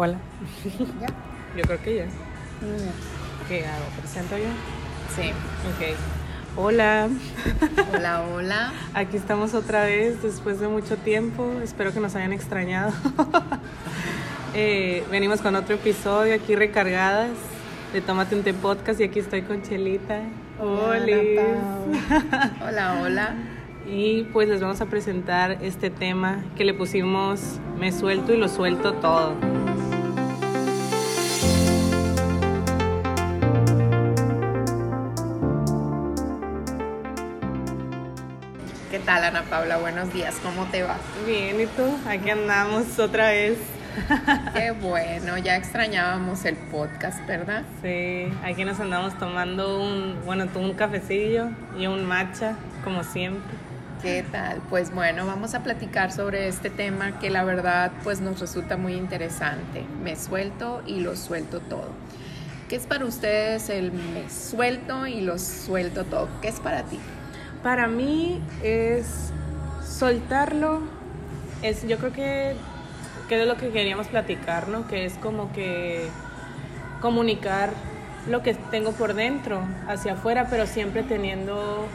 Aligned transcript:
Hola. 0.00 0.16
¿Ya? 1.00 1.08
Yo 1.56 1.62
creo 1.64 1.82
que 1.82 1.96
ya. 1.96 2.04
Mm, 2.04 3.48
¿Qué 3.48 3.66
hago? 3.66 3.84
¿Presento 3.98 4.38
yo? 4.38 4.44
Sí. 5.16 5.30
Ok. 5.30 5.96
Hola. 6.56 7.08
Hola, 7.92 8.22
hola. 8.32 8.72
Aquí 8.94 9.16
estamos 9.16 9.54
otra 9.54 9.82
vez 9.82 10.22
después 10.22 10.60
de 10.60 10.68
mucho 10.68 10.98
tiempo. 10.98 11.50
Espero 11.64 11.92
que 11.92 11.98
nos 11.98 12.14
hayan 12.14 12.32
extrañado. 12.32 12.92
Eh, 14.54 15.04
venimos 15.10 15.42
con 15.42 15.54
otro 15.54 15.74
episodio 15.74 16.34
aquí 16.34 16.56
recargadas 16.56 17.28
de 17.92 18.00
Tómate 18.00 18.34
un 18.34 18.42
té 18.42 18.54
podcast 18.54 18.98
y 18.98 19.04
aquí 19.04 19.18
estoy 19.18 19.42
con 19.42 19.62
Chelita. 19.62 20.22
Hola, 20.58 21.18
Hola. 22.66 23.00
Hola. 23.02 23.34
Y 23.86 24.24
pues 24.32 24.48
les 24.48 24.62
vamos 24.62 24.80
a 24.80 24.86
presentar 24.86 25.58
este 25.60 25.90
tema 25.90 26.42
que 26.56 26.64
le 26.64 26.72
pusimos 26.72 27.60
Me 27.78 27.92
suelto 27.92 28.32
y 28.32 28.38
lo 28.38 28.48
suelto 28.48 28.94
todo. 28.94 29.34
Ana 39.28 39.42
Paula? 39.42 39.76
Buenos 39.76 40.10
días. 40.14 40.36
¿Cómo 40.42 40.64
te 40.70 40.82
va? 40.82 40.96
Bien, 41.26 41.60
¿y 41.60 41.66
tú? 41.66 41.84
Aquí 42.08 42.30
andamos 42.30 42.98
otra 42.98 43.28
vez. 43.28 43.58
Qué 44.54 44.70
bueno. 44.70 45.36
Ya 45.36 45.54
extrañábamos 45.56 46.46
el 46.46 46.56
podcast, 46.56 47.26
¿verdad? 47.26 47.62
Sí, 47.82 48.32
aquí 48.42 48.64
nos 48.64 48.80
andamos 48.80 49.18
tomando 49.18 49.82
un, 49.82 50.18
bueno, 50.24 50.46
tú 50.46 50.60
un 50.60 50.72
cafecillo 50.72 51.50
y 51.78 51.86
un 51.86 52.06
matcha, 52.06 52.56
como 52.82 53.04
siempre. 53.04 53.52
¿Qué 54.00 54.24
tal? 54.32 54.62
Pues 54.70 54.94
bueno, 54.94 55.26
vamos 55.26 55.54
a 55.54 55.62
platicar 55.62 56.10
sobre 56.10 56.48
este 56.48 56.70
tema 56.70 57.18
que 57.18 57.28
la 57.28 57.44
verdad 57.44 57.92
pues 58.04 58.22
nos 58.22 58.40
resulta 58.40 58.78
muy 58.78 58.94
interesante. 58.94 59.84
Me 60.02 60.16
suelto 60.16 60.82
y 60.86 61.00
lo 61.00 61.16
suelto 61.16 61.60
todo. 61.60 61.90
¿Qué 62.70 62.76
es 62.76 62.86
para 62.86 63.04
ustedes 63.04 63.68
el 63.68 63.92
me 63.92 64.30
suelto 64.30 65.06
y 65.06 65.20
lo 65.20 65.38
suelto 65.38 66.04
todo? 66.04 66.28
¿Qué 66.40 66.48
es 66.48 66.60
para 66.60 66.84
ti? 66.84 66.98
Para 67.62 67.88
mí 67.88 68.40
es 68.62 69.32
soltarlo, 69.84 70.80
es, 71.62 71.86
yo 71.86 71.98
creo 71.98 72.12
que, 72.12 72.54
que 73.28 73.40
es 73.40 73.46
lo 73.46 73.56
que 73.56 73.70
queríamos 73.70 74.06
platicar, 74.06 74.68
¿no? 74.68 74.86
Que 74.86 75.04
es 75.04 75.14
como 75.14 75.52
que 75.52 76.08
comunicar 77.00 77.70
lo 78.28 78.42
que 78.42 78.54
tengo 78.54 78.92
por 78.92 79.14
dentro 79.14 79.60
hacia 79.88 80.12
afuera, 80.12 80.46
pero 80.50 80.66
siempre 80.66 81.02
teniendo 81.02 81.86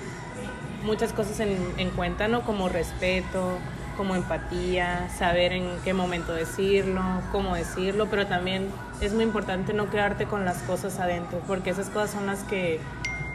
muchas 0.83 1.13
cosas 1.13 1.39
en, 1.39 1.57
en 1.77 1.89
cuenta, 1.91 2.27
¿no? 2.27 2.41
Como 2.41 2.67
respeto, 2.67 3.57
como 3.95 4.15
empatía, 4.15 5.09
saber 5.17 5.53
en 5.53 5.69
qué 5.83 5.93
momento 5.93 6.33
decirlo, 6.33 7.01
cómo 7.31 7.55
decirlo, 7.55 8.07
pero 8.09 8.27
también 8.27 8.67
es 8.99 9.13
muy 9.13 9.23
importante 9.23 9.73
no 9.73 9.89
quedarte 9.89 10.25
con 10.25 10.45
las 10.45 10.57
cosas 10.63 10.99
adentro, 10.99 11.39
porque 11.47 11.69
esas 11.69 11.89
cosas 11.89 12.11
son 12.11 12.25
las 12.25 12.43
que 12.43 12.79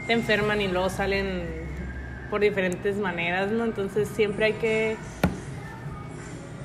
te 0.07 0.13
enferman 0.13 0.61
y 0.61 0.67
luego 0.67 0.89
salen 0.89 1.68
por 2.29 2.41
diferentes 2.41 2.97
maneras, 2.97 3.51
¿no? 3.51 3.63
Entonces 3.63 4.07
siempre 4.07 4.45
hay 4.45 4.53
que 4.53 4.97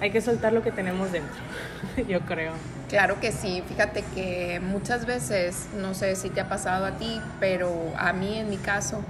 hay 0.01 0.11
que 0.11 0.21
soltar 0.21 0.53
lo 0.53 0.63
que 0.63 0.71
tenemos 0.71 1.13
dentro, 1.13 1.35
yo 2.09 2.21
creo. 2.21 2.53
Claro 2.89 3.21
que 3.21 3.33
sí, 3.33 3.63
fíjate 3.67 4.05
que 4.15 4.61
muchas 4.61 5.07
veces, 5.07 5.69
no 5.81 5.95
sé 5.95 6.15
si 6.17 6.31
te 6.31 6.41
ha 6.41 6.49
pasado 6.49 6.85
a 6.85 6.93
ti, 6.93 7.21
pero 7.41 7.73
a 7.97 8.13
mí 8.13 8.39
en 8.39 8.51
mi 8.51 8.59
caso, 8.59 9.03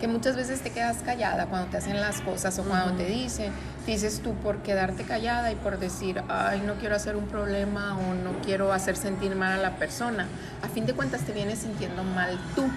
que 0.00 0.08
muchas 0.08 0.36
veces 0.36 0.60
te 0.60 0.70
quedas 0.70 0.98
callada 1.04 1.46
cuando 1.46 1.68
te 1.68 1.76
hacen 1.76 2.00
las 2.00 2.20
cosas 2.20 2.58
o 2.58 2.64
cuando 2.64 2.94
te 2.94 3.04
dicen, 3.04 3.52
dices 3.86 4.20
tú 4.22 4.34
por 4.34 4.58
quedarte 4.58 5.02
callada 5.02 5.50
y 5.50 5.56
por 5.56 5.78
decir, 5.78 6.22
ay, 6.28 6.62
no 6.64 6.74
quiero 6.74 6.94
hacer 6.94 7.16
un 7.16 7.26
problema 7.26 7.98
o 7.98 8.14
no 8.14 8.40
quiero 8.44 8.72
hacer 8.72 8.96
sentir 8.96 9.34
mal 9.34 9.52
a 9.52 9.56
la 9.62 9.76
persona. 9.76 10.26
A 10.62 10.68
fin 10.68 10.86
de 10.86 10.94
cuentas 10.94 11.22
te 11.22 11.32
vienes 11.32 11.58
sintiendo 11.58 12.04
mal 12.04 12.38
tú. 12.54 12.70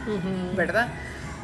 ¿verdad? 0.56 0.88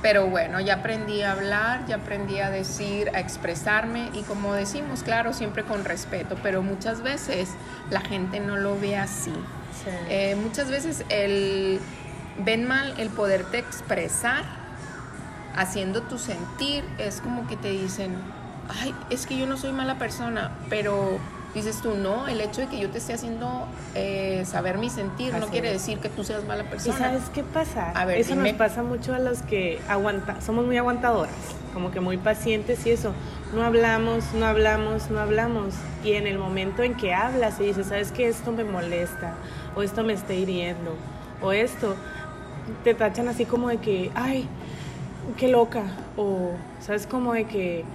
Pero 0.01 0.27
bueno, 0.27 0.59
ya 0.59 0.75
aprendí 0.75 1.23
a 1.23 1.31
hablar, 1.31 1.85
ya 1.87 1.95
aprendí 1.95 2.39
a 2.39 2.49
decir, 2.49 3.09
a 3.15 3.19
expresarme 3.19 4.09
y 4.13 4.21
como 4.21 4.53
decimos, 4.53 5.03
claro, 5.03 5.33
siempre 5.33 5.63
con 5.63 5.85
respeto, 5.85 6.37
pero 6.43 6.61
muchas 6.61 7.01
veces 7.01 7.49
la 7.89 8.01
gente 8.01 8.39
no 8.39 8.57
lo 8.57 8.79
ve 8.79 8.95
así. 8.95 9.33
Sí. 9.83 9.89
Eh, 10.09 10.35
muchas 10.35 10.69
veces 10.69 11.03
el, 11.09 11.79
ven 12.45 12.67
mal 12.67 12.93
el 12.97 13.09
poderte 13.09 13.57
expresar 13.57 14.43
haciendo 15.55 16.03
tu 16.03 16.19
sentir, 16.19 16.83
es 16.99 17.19
como 17.19 17.47
que 17.47 17.57
te 17.57 17.71
dicen, 17.71 18.15
ay, 18.69 18.93
es 19.09 19.25
que 19.25 19.37
yo 19.37 19.47
no 19.47 19.57
soy 19.57 19.71
mala 19.71 19.97
persona, 19.97 20.51
pero 20.69 21.19
dices 21.57 21.81
tú, 21.81 21.95
no, 21.95 22.27
el 22.27 22.39
hecho 22.41 22.61
de 22.61 22.67
que 22.67 22.79
yo 22.79 22.89
te 22.89 22.97
esté 22.99 23.13
haciendo 23.13 23.67
eh, 23.95 24.43
saber 24.45 24.77
mi 24.77 24.89
sentir 24.89 25.33
no 25.33 25.47
quiere 25.47 25.67
es. 25.67 25.73
decir 25.73 25.99
que 25.99 26.09
tú 26.09 26.23
seas 26.23 26.45
mala 26.45 26.63
¿Y 26.63 26.67
persona. 26.67 26.97
sabes 26.97 27.23
qué 27.33 27.43
pasa? 27.43 27.91
A 27.91 28.05
ver, 28.05 28.17
eso 28.19 28.33
dime. 28.35 28.51
nos 28.51 28.57
pasa 28.57 28.83
mucho 28.83 29.13
a 29.13 29.19
los 29.19 29.41
que 29.43 29.79
aguanta, 29.87 30.41
somos 30.41 30.65
muy 30.65 30.77
aguantadoras, 30.77 31.33
como 31.73 31.91
que 31.91 31.99
muy 31.99 32.17
pacientes 32.17 32.85
y 32.85 32.91
eso. 32.91 33.11
No 33.53 33.63
hablamos, 33.63 34.23
no 34.33 34.45
hablamos, 34.45 35.09
no 35.09 35.19
hablamos. 35.19 35.73
Y 36.03 36.13
en 36.13 36.27
el 36.27 36.37
momento 36.37 36.83
en 36.83 36.95
que 36.95 37.13
hablas 37.13 37.59
y 37.59 37.65
dices, 37.65 37.87
¿sabes 37.87 38.11
qué? 38.11 38.27
Esto 38.27 38.51
me 38.51 38.63
molesta, 38.63 39.35
o 39.75 39.83
esto 39.83 40.03
me 40.03 40.13
está 40.13 40.33
hiriendo, 40.33 40.95
o 41.41 41.51
esto, 41.51 41.95
te 42.83 42.93
tachan 42.93 43.27
así 43.29 43.45
como 43.45 43.69
de 43.69 43.77
que, 43.77 44.11
ay, 44.15 44.47
qué 45.37 45.47
loca, 45.47 45.83
o 46.17 46.51
sabes 46.81 47.07
como 47.07 47.33
de 47.33 47.45
que 47.45 47.85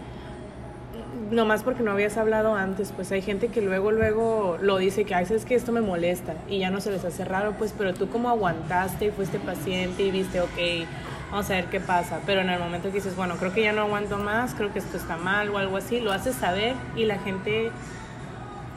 nomás 1.33 1.63
porque 1.63 1.83
no 1.83 1.93
habías 1.93 2.17
hablado 2.17 2.55
antes, 2.55 2.93
pues 2.93 3.11
hay 3.11 3.23
gente 3.23 3.49
que 3.49 3.61
luego, 3.63 3.91
luego 3.91 4.59
lo 4.61 4.77
dice 4.77 5.05
que, 5.05 5.15
ay, 5.15 5.27
sabes 5.27 5.45
que 5.45 5.55
esto 5.55 5.73
me 5.73 5.81
molesta 5.81 6.35
y 6.49 6.59
ya 6.59 6.71
no 6.71 6.81
se 6.81 6.91
les 6.91 7.05
hace 7.05 7.25
raro, 7.25 7.55
pues, 7.59 7.75
pero 7.77 7.95
tú 7.95 8.09
como 8.09 8.29
aguantaste 8.29 9.07
y 9.07 9.11
fuiste 9.11 9.39
paciente 9.39 10.03
y 10.03 10.11
viste, 10.11 10.41
ok, 10.41 10.87
vamos 11.31 11.51
a 11.51 11.55
ver 11.55 11.67
qué 11.67 11.81
pasa, 11.81 12.21
pero 12.27 12.43
en 12.43 12.51
el 12.51 12.59
momento 12.59 12.89
que 12.89 12.97
dices, 12.97 13.17
bueno, 13.17 13.37
creo 13.37 13.53
que 13.53 13.63
ya 13.63 13.73
no 13.73 13.83
aguanto 13.83 14.19
más, 14.19 14.55
creo 14.55 14.73
que 14.73 14.79
esto 14.79 14.97
está 14.97 15.17
mal 15.17 15.49
o 15.51 15.59
algo 15.59 15.77
así, 15.77 16.01
lo 16.01 16.13
haces 16.13 16.37
saber 16.37 16.75
y 16.95 17.07
la 17.07 17.19
gente, 17.19 17.71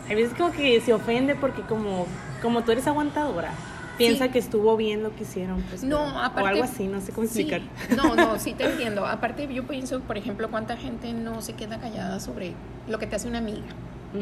hay 0.08 0.16
veces 0.16 0.34
como 0.38 0.52
que 0.52 0.80
se 0.82 0.94
ofende 0.94 1.36
porque 1.36 1.62
como, 1.62 2.08
como 2.42 2.64
tú 2.64 2.72
eres 2.72 2.88
aguantadora, 2.88 3.52
piensa 3.98 4.26
Sí. 4.26 4.32
que 4.32 4.40
estuvo 4.40 4.76
bien 4.78 5.04
lo 5.04 5.16
que 5.16 5.24
hicieron, 5.24 5.62
pues, 5.70 5.84
No, 5.84 6.06
pero- 6.06 6.20
aparte. 6.20 6.42
o 6.42 6.46
algo 6.48 6.64
así, 6.64 6.88
no 6.88 7.02
sé 7.02 7.12
cómo 7.12 7.28
Sí, 7.28 7.42
explicar. 7.42 7.62
no, 7.96 8.16
no, 8.16 8.38
sí 8.40 8.54
te 8.54 8.66
entiendo. 8.66 9.06
Aparte, 9.06 9.52
yo 9.54 9.66
pienso, 9.68 10.00
por 10.02 10.18
ejemplo, 10.18 10.50
cuánta 10.50 10.78
gente 10.78 11.14
no 11.14 11.42
se 11.42 11.54
queda 11.54 11.80
callada 11.80 12.20
sobre 12.20 12.54
lo 12.88 13.00
que 13.00 13.08
te 13.08 13.16
hace 13.16 13.28
una 13.28 13.40
amiga. 13.40 13.66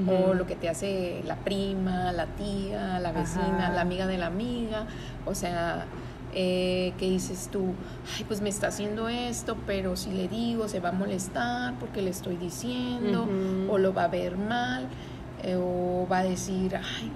O 0.07 0.33
lo 0.33 0.47
que 0.47 0.55
te 0.55 0.69
hace 0.69 1.21
la 1.23 1.35
prima, 1.35 2.11
la 2.13 2.25
tía, 2.25 2.99
la 2.99 3.11
vecina, 3.11 3.65
Ajá. 3.67 3.73
la 3.73 3.81
amiga 3.81 4.07
de 4.07 4.17
la 4.17 4.25
amiga. 4.25 4.87
O 5.27 5.35
sea, 5.35 5.85
eh, 6.33 6.93
que 6.97 7.07
dices 7.11 7.49
tú, 7.51 7.75
ay, 8.17 8.23
pues 8.23 8.41
me 8.41 8.49
está 8.49 8.69
haciendo 8.69 9.07
esto, 9.07 9.55
pero 9.67 9.95
si 9.95 10.09
le 10.11 10.27
digo 10.27 10.67
se 10.67 10.79
va 10.79 10.89
a 10.89 10.93
molestar 10.93 11.75
porque 11.79 12.01
le 12.01 12.09
estoy 12.09 12.37
diciendo, 12.37 13.27
o 13.69 13.77
lo 13.77 13.93
va 13.93 14.05
a 14.05 14.07
ver 14.07 14.35
mal, 14.35 14.87
eh, 15.43 15.57
o 15.61 16.07
va 16.11 16.19
a 16.19 16.23
decir, 16.23 16.75
ay, 16.75 17.11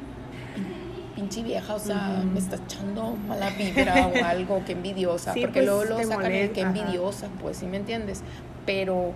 pinche 1.18 1.42
vieja, 1.42 1.74
o 1.74 1.80
sea, 1.80 2.24
me 2.32 2.38
está 2.38 2.58
echando 2.58 3.16
mala 3.16 3.50
vibra 3.50 4.06
o 4.06 4.24
algo, 4.24 4.64
que 4.64 4.74
envidiosa, 4.74 5.34
Sí, 5.34 5.42
porque 5.42 5.62
pues, 5.62 5.66
luego 5.66 5.84
lo 5.86 5.98
sacan 5.98 6.10
que 6.10 6.16
molesta, 6.30 6.62
ajá. 6.62 6.78
envidiosa, 6.80 7.28
pues, 7.42 7.58
¿sí 7.58 7.66
me 7.66 7.78
entiendes? 7.78 8.22
Pero, 8.68 9.14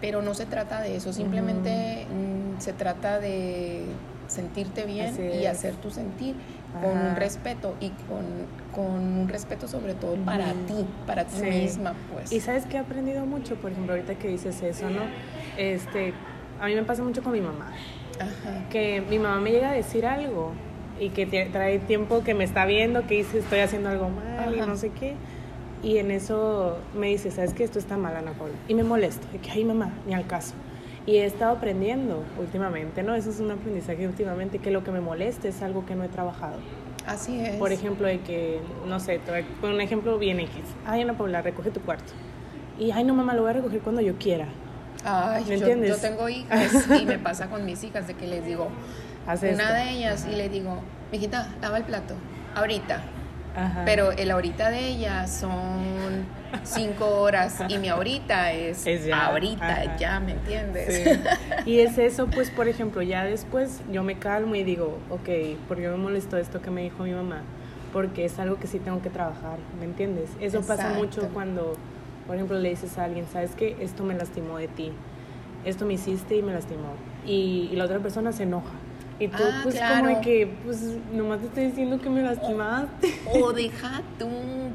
pero 0.00 0.22
no 0.22 0.32
se 0.34 0.46
trata 0.46 0.80
de 0.80 0.94
eso, 0.94 1.12
simplemente 1.12 2.06
mm, 2.08 2.60
se 2.60 2.72
trata 2.72 3.18
de 3.18 3.84
sentirte 4.28 4.84
bien 4.86 5.12
y 5.40 5.46
hacer 5.46 5.74
tu 5.74 5.90
sentir 5.90 6.36
con 6.80 6.96
un 6.98 7.16
respeto 7.16 7.74
y 7.80 7.90
con, 8.08 8.24
con 8.72 9.00
un 9.18 9.28
respeto 9.28 9.66
sobre 9.68 9.94
todo 9.94 10.14
para 10.24 10.52
ti, 10.52 10.86
para 11.06 11.24
ti 11.24 11.36
Sí. 11.40 11.46
misma, 11.46 11.94
pues. 12.12 12.30
Y 12.32 12.40
sabes 12.40 12.64
que 12.66 12.76
he 12.76 12.80
aprendido 12.80 13.26
mucho, 13.26 13.56
por 13.56 13.72
ejemplo, 13.72 13.92
ahorita 13.94 14.14
que 14.14 14.28
dices 14.28 14.62
eso, 14.62 14.88
¿no? 14.88 15.02
Este, 15.58 16.12
a 16.60 16.66
mí 16.66 16.74
me 16.76 16.84
pasa 16.84 17.02
mucho 17.02 17.22
con 17.24 17.32
mi 17.32 17.40
mamá, 17.40 17.72
Ajá. 18.20 18.68
que 18.70 19.00
mi 19.08 19.18
mamá 19.18 19.40
me 19.40 19.50
llega 19.50 19.70
a 19.70 19.74
decir 19.74 20.06
algo 20.06 20.52
y 21.00 21.10
que 21.10 21.26
trae 21.26 21.78
tiempo 21.78 22.22
que 22.22 22.34
me 22.34 22.44
está 22.44 22.66
viendo, 22.66 23.06
que 23.06 23.16
dice 23.16 23.38
estoy 23.38 23.60
haciendo 23.60 23.88
algo 23.88 24.08
mal 24.08 24.54
y 24.54 24.58
Ajá. 24.60 24.66
no 24.66 24.76
sé 24.76 24.90
qué. 24.90 25.14
Y 25.82 25.98
en 25.98 26.10
eso 26.10 26.78
me 26.98 27.08
dice, 27.08 27.30
¿sabes 27.30 27.52
que 27.52 27.62
Esto 27.64 27.78
está 27.78 27.96
mal, 27.98 28.16
Ana 28.16 28.32
Paula. 28.32 28.54
Y 28.68 28.74
me 28.74 28.84
molesto, 28.84 29.26
de 29.32 29.38
que, 29.38 29.50
ay 29.50 29.64
mamá, 29.64 29.92
ni 30.06 30.14
al 30.14 30.26
caso. 30.26 30.54
Y 31.06 31.16
he 31.16 31.26
estado 31.26 31.52
aprendiendo 31.56 32.24
últimamente, 32.40 33.02
¿no? 33.02 33.14
Eso 33.14 33.28
es 33.28 33.38
un 33.38 33.50
aprendizaje 33.50 34.06
últimamente, 34.06 34.58
que 34.58 34.70
lo 34.70 34.82
que 34.82 34.90
me 34.90 35.00
molesta 35.00 35.48
es 35.48 35.60
algo 35.60 35.84
que 35.84 35.94
no 35.94 36.04
he 36.04 36.08
trabajado. 36.08 36.56
Así 37.06 37.38
es. 37.38 37.56
Por 37.56 37.72
ejemplo, 37.72 38.06
de 38.06 38.20
que, 38.20 38.60
no 38.86 38.98
sé, 38.98 39.20
poner 39.60 39.74
un 39.74 39.82
ejemplo 39.82 40.18
bien 40.18 40.40
X. 40.40 40.54
Ay, 40.86 41.02
Ana 41.02 41.18
Paula, 41.18 41.42
recoge 41.42 41.70
tu 41.70 41.80
cuarto. 41.80 42.14
Y, 42.78 42.90
ay, 42.90 43.04
no, 43.04 43.14
mamá, 43.14 43.34
lo 43.34 43.42
voy 43.42 43.50
a 43.50 43.54
recoger 43.54 43.80
cuando 43.80 44.00
yo 44.00 44.14
quiera. 44.16 44.48
Ay, 45.04 45.44
¿Me 45.44 45.50
yo, 45.50 45.54
entiendes? 45.56 45.90
yo 45.90 45.96
tengo 45.98 46.28
hijas 46.30 46.88
y 47.02 47.04
me 47.04 47.18
pasa 47.18 47.50
con 47.50 47.66
mis 47.66 47.84
hijas 47.84 48.06
de 48.06 48.14
que 48.14 48.26
les 48.26 48.46
digo, 48.46 48.68
Haz 49.26 49.42
una 49.42 49.50
esto. 49.50 49.72
de 49.72 49.90
ellas 49.90 50.26
y 50.30 50.36
le 50.36 50.48
digo, 50.48 50.78
mijita, 51.10 51.48
lava 51.60 51.78
el 51.78 51.84
plato, 51.84 52.14
ahorita. 52.54 53.02
pero 53.84 54.10
el 54.10 54.30
ahorita 54.30 54.70
de 54.70 54.88
ella 54.88 55.26
son 55.28 56.26
cinco 56.64 57.06
horas 57.20 57.62
y 57.68 57.78
mi 57.78 57.88
ahorita 57.88 58.52
es, 58.52 58.86
ahorita, 59.12 59.96
ya, 59.96 60.20
¿me 60.20 60.32
entiendes? 60.32 61.20
Y 61.66 61.80
es 61.80 61.96
eso, 61.98 62.26
pues, 62.26 62.50
por 62.50 62.68
ejemplo, 62.68 63.00
ya 63.00 63.24
después 63.24 63.80
yo 63.90 64.02
me 64.02 64.18
calmo 64.18 64.54
y 64.54 64.64
digo, 64.64 64.98
ok, 65.08 65.56
¿por 65.68 65.78
qué 65.78 65.88
me 65.88 65.96
molestó 65.96 66.36
esto 66.36 66.60
que 66.60 66.70
me 66.70 66.82
dijo 66.82 67.04
mi 67.04 67.12
mamá? 67.12 67.42
Porque 67.92 68.24
es 68.24 68.38
algo 68.38 68.56
que 68.58 68.66
sí 68.66 68.78
tengo 68.78 69.00
que 69.00 69.08
trabajar, 69.08 69.58
¿me 69.78 69.86
entiendes? 69.86 70.28
Eso 70.40 70.60
pasa 70.62 70.90
mucho 70.90 71.28
cuando, 71.32 71.74
por 72.26 72.34
ejemplo, 72.34 72.58
le 72.58 72.70
dices 72.70 72.98
a 72.98 73.04
alguien, 73.04 73.26
¿sabes 73.32 73.52
qué? 73.56 73.76
Esto 73.80 74.02
me 74.02 74.14
lastimó 74.14 74.58
de 74.58 74.68
ti, 74.68 74.92
esto 75.64 75.86
me 75.86 75.94
hiciste 75.94 76.36
y 76.36 76.42
me 76.42 76.52
lastimó. 76.52 76.92
y 77.24 77.70
la 77.76 77.84
otra 77.84 78.00
persona 78.00 78.32
se 78.32 78.42
enoja 78.42 78.72
y 79.18 79.28
tú, 79.28 79.42
ah, 79.42 79.60
pues, 79.62 79.80
como 79.80 80.08
de 80.08 80.20
que, 80.20 80.52
pues, 80.64 80.80
nomás 81.12 81.40
te 81.40 81.46
estoy 81.46 81.66
diciendo 81.66 82.00
que 82.00 82.10
me 82.10 82.22
lastimaste. 82.22 83.14
O, 83.32 83.52
deja 83.52 84.02
tú 84.18 84.28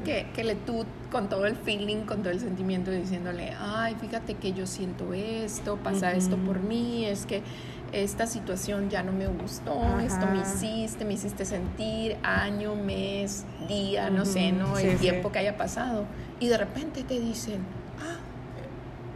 que, 0.04 0.28
que 0.34 0.44
le 0.44 0.54
tú, 0.54 0.86
con 1.12 1.28
todo 1.28 1.44
el 1.46 1.56
feeling, 1.56 2.02
con 2.02 2.22
todo 2.22 2.32
el 2.32 2.40
sentimiento, 2.40 2.90
diciéndole, 2.90 3.52
ay, 3.58 3.96
fíjate 4.00 4.34
que 4.34 4.52
yo 4.52 4.66
siento 4.66 5.12
esto, 5.12 5.76
pasa 5.76 6.12
esto 6.12 6.36
por 6.38 6.60
mí, 6.60 7.04
es 7.04 7.26
que 7.26 7.42
esta 7.92 8.26
situación 8.26 8.88
ya 8.88 9.02
no 9.02 9.12
me 9.12 9.26
gustó, 9.26 9.98
esto 10.00 10.26
me 10.26 10.40
hiciste, 10.40 11.04
me 11.04 11.14
hiciste 11.14 11.44
sentir 11.44 12.16
año, 12.22 12.76
mes, 12.76 13.44
día, 13.68 14.10
no 14.10 14.24
sé, 14.24 14.52
¿no? 14.52 14.78
el 14.78 14.96
tiempo 14.98 15.32
que 15.32 15.40
haya 15.40 15.56
pasado. 15.56 16.06
Y 16.38 16.48
de 16.48 16.56
repente 16.56 17.02
te 17.02 17.18
dicen, 17.18 17.58
ah, 17.98 18.18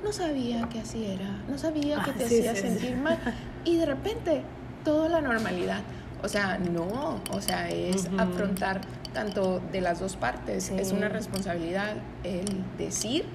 no 0.03 0.13
sabía 0.13 0.69
que 0.69 0.81
así 0.81 1.07
era, 1.07 1.43
no 1.49 1.57
sabía 1.57 2.03
que 2.03 2.11
ah, 2.11 2.15
te 2.19 2.25
hacía 2.25 2.55
sentir 2.55 2.97
mal. 2.97 3.19
Y 3.65 3.77
de 3.77 3.87
repente 3.87 4.43
toda 4.85 5.09
la 5.09 5.21
normalidad. 5.21 5.81
O 6.23 6.29
sea, 6.29 6.59
no, 6.59 7.21
o 7.31 7.41
sea, 7.41 7.69
es 7.69 8.09
afrontar 8.17 8.81
tanto 9.13 9.61
de 9.73 9.81
las 9.83 10.01
dos 10.01 10.17
partes. 10.17 10.71
Es 10.71 10.93
una 10.93 11.09
responsabilidad 11.09 11.97
el 12.25 12.47
decir 12.79 13.27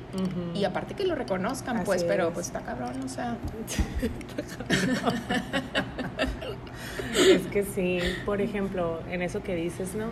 y 0.55 0.63
aparte 0.63 0.95
que 0.95 1.05
lo 1.05 1.15
reconozcan, 1.15 1.83
pues, 1.83 2.03
pero 2.03 2.31
pues 2.33 2.47
está 2.47 2.61
cabrón, 2.61 2.93
o 3.03 3.07
sea. 3.07 3.37
es 7.15 7.47
que 7.47 7.63
sí, 7.63 7.99
por 8.25 8.41
ejemplo, 8.41 9.01
en 9.09 9.21
eso 9.21 9.43
que 9.43 9.55
dices, 9.55 9.95
¿no? 9.95 10.05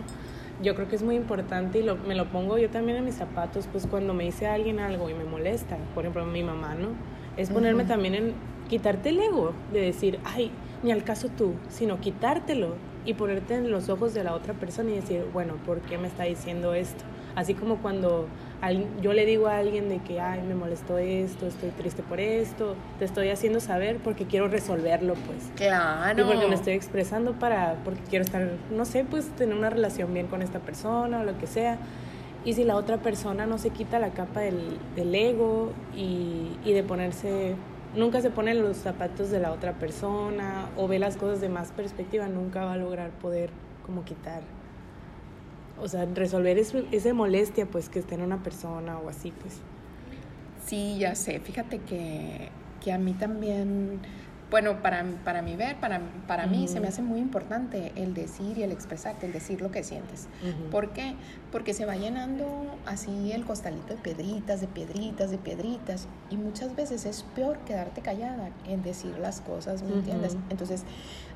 Yo 0.62 0.74
creo 0.74 0.88
que 0.88 0.96
es 0.96 1.02
muy 1.02 1.14
importante 1.16 1.78
y 1.80 1.82
lo, 1.82 1.96
me 1.96 2.14
lo 2.16 2.26
pongo 2.30 2.58
yo 2.58 2.68
también 2.70 2.98
en 2.98 3.04
mis 3.04 3.14
zapatos, 3.14 3.68
pues 3.70 3.86
cuando 3.86 4.14
me 4.14 4.24
dice 4.24 4.48
alguien 4.48 4.80
algo 4.80 5.08
y 5.10 5.14
me 5.14 5.24
molesta, 5.24 5.76
por 5.94 6.04
ejemplo, 6.04 6.24
mi 6.26 6.42
mamá, 6.42 6.74
¿no? 6.74 6.88
Es 7.36 7.50
ponerme 7.50 7.84
también 7.84 8.14
en 8.14 8.34
quitarte 8.68 9.10
el 9.10 9.20
ego, 9.20 9.52
de 9.72 9.80
decir, 9.80 10.18
ay, 10.24 10.50
ni 10.82 10.92
al 10.92 11.04
caso 11.04 11.28
tú, 11.28 11.54
sino 11.68 12.00
quitártelo 12.00 12.74
y 13.04 13.14
ponerte 13.14 13.54
en 13.54 13.70
los 13.70 13.88
ojos 13.88 14.14
de 14.14 14.24
la 14.24 14.34
otra 14.34 14.54
persona 14.54 14.90
y 14.90 14.96
decir, 14.96 15.24
bueno, 15.32 15.54
¿por 15.64 15.80
qué 15.80 15.98
me 15.98 16.08
está 16.08 16.24
diciendo 16.24 16.74
esto? 16.74 17.04
Así 17.34 17.54
como 17.54 17.76
cuando 17.76 18.26
yo 19.00 19.12
le 19.12 19.24
digo 19.24 19.46
a 19.46 19.58
alguien 19.58 19.88
de 19.88 20.00
que, 20.00 20.20
ay, 20.20 20.42
me 20.42 20.54
molestó 20.54 20.98
esto, 20.98 21.46
estoy 21.46 21.70
triste 21.70 22.02
por 22.02 22.18
esto, 22.18 22.74
te 22.98 23.04
estoy 23.04 23.28
haciendo 23.28 23.60
saber 23.60 23.98
porque 23.98 24.26
quiero 24.26 24.48
resolverlo, 24.48 25.14
pues. 25.14 25.50
Claro. 25.54 26.20
Y 26.20 26.24
porque 26.24 26.48
me 26.48 26.54
estoy 26.56 26.72
expresando 26.72 27.32
para, 27.32 27.76
porque 27.84 28.00
quiero 28.10 28.24
estar, 28.24 28.50
no 28.70 28.84
sé, 28.84 29.04
pues 29.04 29.28
tener 29.36 29.56
una 29.56 29.70
relación 29.70 30.12
bien 30.12 30.26
con 30.26 30.42
esta 30.42 30.58
persona 30.58 31.20
o 31.20 31.24
lo 31.24 31.38
que 31.38 31.46
sea. 31.46 31.78
Y 32.44 32.54
si 32.54 32.64
la 32.64 32.76
otra 32.76 32.98
persona 32.98 33.46
no 33.46 33.58
se 33.58 33.70
quita 33.70 33.98
la 33.98 34.10
capa 34.10 34.40
del, 34.40 34.78
del 34.96 35.14
ego 35.14 35.72
y, 35.96 36.56
y 36.64 36.72
de 36.72 36.82
ponerse 36.82 37.54
nunca 37.94 38.20
se 38.20 38.30
pone 38.30 38.54
los 38.54 38.76
zapatos 38.76 39.30
de 39.30 39.40
la 39.40 39.52
otra 39.52 39.74
persona 39.74 40.68
o 40.76 40.88
ve 40.88 40.98
las 40.98 41.16
cosas 41.16 41.40
de 41.40 41.48
más 41.48 41.72
perspectiva, 41.72 42.28
nunca 42.28 42.64
va 42.64 42.74
a 42.74 42.76
lograr 42.76 43.10
poder 43.10 43.50
como 43.84 44.04
quitar, 44.04 44.42
o 45.80 45.88
sea, 45.88 46.06
resolver 46.14 46.58
esa 46.58 47.14
molestia 47.14 47.66
pues 47.66 47.88
que 47.88 47.98
esté 47.98 48.14
en 48.16 48.22
una 48.22 48.42
persona 48.42 48.98
o 48.98 49.08
así 49.08 49.32
pues. 49.32 49.60
Sí, 50.64 50.98
ya 50.98 51.14
sé, 51.14 51.40
fíjate 51.40 51.78
que, 51.78 52.50
que 52.82 52.92
a 52.92 52.98
mí 52.98 53.14
también 53.14 54.00
bueno, 54.50 54.80
para, 54.80 55.04
para 55.24 55.42
mi 55.42 55.56
ver, 55.56 55.76
para, 55.76 56.00
para 56.26 56.46
mí 56.46 56.68
se 56.68 56.80
me 56.80 56.88
hace 56.88 57.02
muy 57.02 57.20
importante 57.20 57.92
el 57.96 58.14
decir 58.14 58.56
y 58.56 58.62
el 58.62 58.72
expresarte, 58.72 59.26
el 59.26 59.32
decir 59.32 59.60
lo 59.60 59.70
que 59.70 59.84
sientes. 59.84 60.26
¿Por 60.70 60.90
qué? 60.94 61.16
Porque 61.52 61.74
se 61.74 61.84
va 61.84 61.96
llenando 61.96 62.46
así 62.86 63.32
el 63.32 63.44
costalito 63.44 63.94
de 63.94 63.96
piedritas, 63.96 64.62
de 64.62 64.68
piedritas, 64.68 65.30
de 65.30 65.36
piedritas. 65.36 66.08
Y 66.30 66.36
muchas 66.38 66.74
veces 66.74 67.04
es 67.04 67.24
peor 67.34 67.58
quedarte 67.60 68.00
callada 68.00 68.50
en 68.66 68.82
decir 68.82 69.18
las 69.18 69.42
cosas, 69.42 69.82
¿me 69.82 69.92
entiendes? 69.92 70.38
Entonces, 70.48 70.84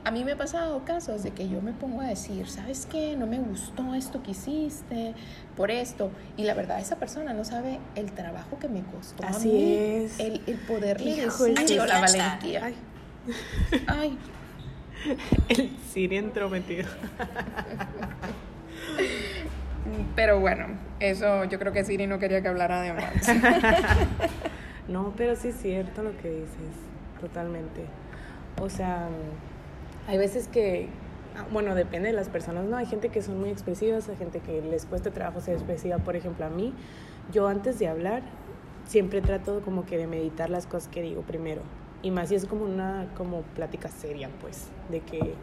a 0.05 0.11
mí 0.11 0.25
me 0.25 0.32
ha 0.32 0.38
pasado 0.38 0.82
casos 0.87 1.23
de 1.23 1.32
que 1.32 1.49
yo 1.49 1.61
me 1.61 1.73
pongo 1.73 2.00
a 2.00 2.06
decir, 2.06 2.49
¿sabes 2.49 2.87
qué? 2.87 3.15
No 3.15 3.26
me 3.26 3.38
gustó 3.38 3.94
esto 3.94 4.23
que 4.23 4.31
hiciste 4.31 5.15
por 5.55 5.70
esto. 5.70 6.11
Y 6.38 6.44
la 6.44 6.55
verdad, 6.55 6.81
esa 6.81 6.97
persona 6.97 7.35
no 7.35 7.44
sabe 7.44 7.79
el 7.94 8.11
trabajo 8.12 8.58
que 8.58 8.69
me 8.69 8.82
costó. 8.82 9.23
Así 9.25 9.50
a 9.50 9.53
mí, 9.53 9.75
es. 9.75 10.19
El, 10.19 10.41
el 10.47 10.56
poderle 10.61 11.26
decir 11.26 11.82
la 11.87 12.00
valentía. 12.00 12.65
Ay. 12.65 12.75
El 15.48 15.70
Siri 15.90 16.16
entrometido. 16.16 16.88
Pero 20.14 20.38
bueno, 20.40 20.66
eso 21.00 21.44
yo 21.44 21.58
creo 21.58 21.72
que 21.72 21.84
Siri 21.84 22.06
no 22.06 22.19
quería 22.19 22.42
que 22.42 22.48
hablara 22.48 22.80
de 22.80 22.92
más. 22.92 23.12
no, 24.88 25.12
pero 25.16 25.36
sí 25.36 25.48
es 25.48 25.56
cierto 25.56 26.02
lo 26.02 26.16
que 26.19 26.30
dices, 26.30 26.76
totalmente. 27.20 27.84
O 28.60 28.70
sea, 28.70 29.08
hay 30.06 30.19
veces 30.19 30.48
que, 30.48 30.88
ah, 31.36 31.46
bueno, 31.50 31.74
depende 31.74 32.10
de 32.10 32.14
las 32.14 32.28
personas, 32.28 32.64
¿no? 32.64 32.76
Hay 32.76 32.86
gente 32.86 33.08
que 33.08 33.22
son 33.22 33.40
muy 33.40 33.50
expresivas, 33.50 34.08
hay 34.08 34.16
gente 34.16 34.40
que 34.40 34.62
les 34.62 34.86
cuesta 34.86 35.10
trabajo 35.10 35.40
ser 35.40 35.54
expresiva. 35.54 35.98
Por 35.98 36.14
ejemplo, 36.14 36.46
a 36.46 36.50
mí, 36.50 36.72
yo 37.32 37.48
antes 37.48 37.78
de 37.78 37.88
hablar, 37.88 38.22
siempre 38.86 39.20
trato 39.20 39.62
como 39.62 39.84
que 39.84 39.98
de 39.98 40.06
meditar 40.06 40.48
las 40.48 40.66
cosas 40.66 40.88
que 40.88 41.02
digo 41.02 41.22
primero 41.22 41.62
y 42.02 42.10
más 42.10 42.28
si 42.28 42.34
es 42.34 42.46
como 42.46 42.64
una 42.64 43.06
como 43.16 43.43
plática 43.43 43.88
seria, 43.88 44.28
pues, 44.40 44.69
de 44.90 45.00
que, 45.00 45.34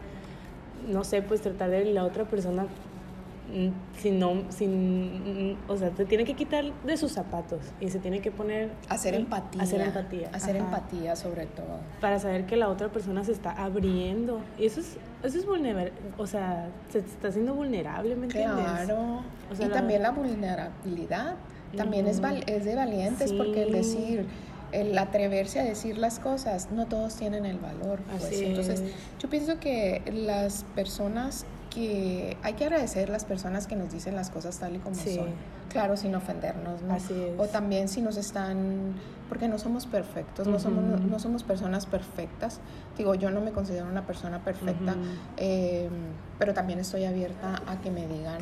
no 0.88 1.04
sé, 1.04 1.22
pues 1.22 1.40
tratar 1.40 1.70
de 1.70 1.86
la 1.86 2.04
otra 2.04 2.24
persona 2.24 2.64
mm, 3.52 3.98
sin 3.98 4.18
no, 4.18 4.44
sin, 4.50 5.56
o 5.68 5.76
sea, 5.76 5.90
te 5.90 6.04
tiene 6.04 6.24
que 6.24 6.34
quitar 6.34 6.64
de 6.84 6.96
sus 6.96 7.12
zapatos 7.12 7.60
y 7.80 7.88
se 7.88 7.98
tiene 7.98 8.20
que 8.20 8.30
poner... 8.30 8.70
Hacer 8.88 9.14
empatía. 9.14 9.62
Hacer 9.62 9.80
empatía. 9.80 10.30
Hacer 10.32 10.56
empatía 10.56 11.16
sobre 11.16 11.46
todo. 11.46 11.80
Para 12.00 12.18
saber 12.18 12.46
que 12.46 12.56
la 12.56 12.68
otra 12.68 12.88
persona 12.88 13.24
se 13.24 13.32
está 13.32 13.52
abriendo. 13.52 14.40
Y 14.58 14.66
eso 14.66 14.80
es, 14.80 14.98
eso 15.22 15.38
es 15.38 15.46
vulnerable, 15.46 15.92
o 16.18 16.26
sea, 16.26 16.68
se 16.90 16.98
está 16.98 17.28
haciendo 17.28 17.54
vulnerable, 17.54 18.16
¿me 18.16 18.26
entiendes? 18.26 18.64
Claro. 18.64 19.22
y 19.58 19.66
también 19.66 20.02
la 20.02 20.10
vulnerabilidad 20.10 21.36
también 21.76 22.06
es, 22.06 22.20
es 22.46 22.64
de 22.64 22.74
valientes 22.74 23.32
porque 23.32 23.62
el 23.62 23.72
decir 23.72 24.26
el 24.72 24.96
atreverse 24.96 25.60
a 25.60 25.64
decir 25.64 25.98
las 25.98 26.18
cosas, 26.18 26.68
no 26.70 26.86
todos 26.86 27.16
tienen 27.16 27.46
el 27.46 27.58
valor. 27.58 28.00
Pues. 28.02 28.40
Entonces, 28.40 28.82
yo 29.18 29.28
pienso 29.28 29.58
que 29.58 30.02
las 30.12 30.64
personas 30.74 31.44
que 31.70 32.36
hay 32.42 32.54
que 32.54 32.64
agradecer 32.64 33.08
las 33.08 33.24
personas 33.24 33.66
que 33.66 33.76
nos 33.76 33.92
dicen 33.92 34.16
las 34.16 34.30
cosas 34.30 34.58
tal 34.58 34.76
y 34.76 34.78
como 34.78 34.96
son. 34.96 35.28
Claro, 35.70 35.96
sin 35.96 36.14
ofendernos, 36.14 36.82
¿no? 36.82 36.96
O 37.38 37.46
también 37.46 37.88
si 37.88 38.02
nos 38.02 38.16
están 38.16 38.94
porque 39.30 39.46
no 39.46 39.58
somos 39.58 39.86
perfectos, 39.86 40.48
no, 40.48 40.58
somos, 40.58 40.82
no, 41.02 41.18
somos 41.20 41.44
personas 41.44 41.86
perfectas. 41.86 42.58
Digo, 42.98 43.14
yo 43.14 43.30
no 43.30 43.40
me 43.40 43.52
considero 43.52 43.86
una 43.86 44.04
persona 44.04 44.40
perfecta, 44.42 44.96
em, 45.36 45.88
pero 46.36 46.52
también 46.52 46.80
estoy 46.80 47.04
abierta 47.04 47.62
a 47.68 47.80
que 47.80 47.92
me 47.92 48.08
digan 48.08 48.40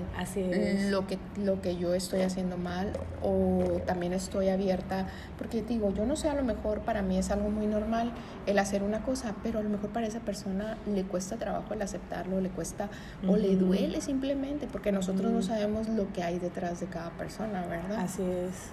Lo, 0.91 1.07
que, 1.07 1.19
lo 1.37 1.61
que 1.61 1.77
yo 1.77 1.93
estoy 1.93 2.23
haciendo 2.23 2.57
mal 2.57 2.95
o 3.23 3.83
también 3.85 4.15
estoy 4.15 4.49
abierta, 4.49 5.09
porque 5.37 5.63
digo, 5.63 5.93
yo 5.93 6.07
no 6.07 6.17
sé, 6.17 6.31
a 6.31 6.35
lo 6.35 6.43
mejor 6.43 6.81
para 6.81 7.03
mí 7.03 7.19
es 7.19 7.31
algo 7.31 7.51
muy 7.51 7.67
normal 7.67 8.13
el 8.47 8.59
hacer 8.59 8.83
una 8.83 9.03
cosa, 9.03 9.35
pero 9.43 9.59
a 9.59 9.63
lo 9.63 9.69
mejor 9.69 9.91
para 9.91 10.07
esa 10.07 10.21
persona 10.21 10.79
le 10.87 11.03
cuesta 11.03 11.37
trabajo 11.37 11.75
el 11.75 11.83
aceptarlo, 11.83 12.41
le 12.41 12.49
cuesta 12.49 12.89
o 13.29 13.37
le 13.37 13.57
duele 13.57 14.01
simplemente, 14.01 14.67
porque 14.73 14.91
nosotros 14.91 15.31
no 15.31 15.43
sabemos 15.43 15.87
lo 15.87 16.11
que 16.15 16.23
hay 16.23 16.39
detrás 16.39 16.81
de 16.81 16.87
cada 16.87 17.11
persona, 17.19 17.67
¿verdad? 17.67 18.01
Así 18.01 18.23
es. 18.23 18.71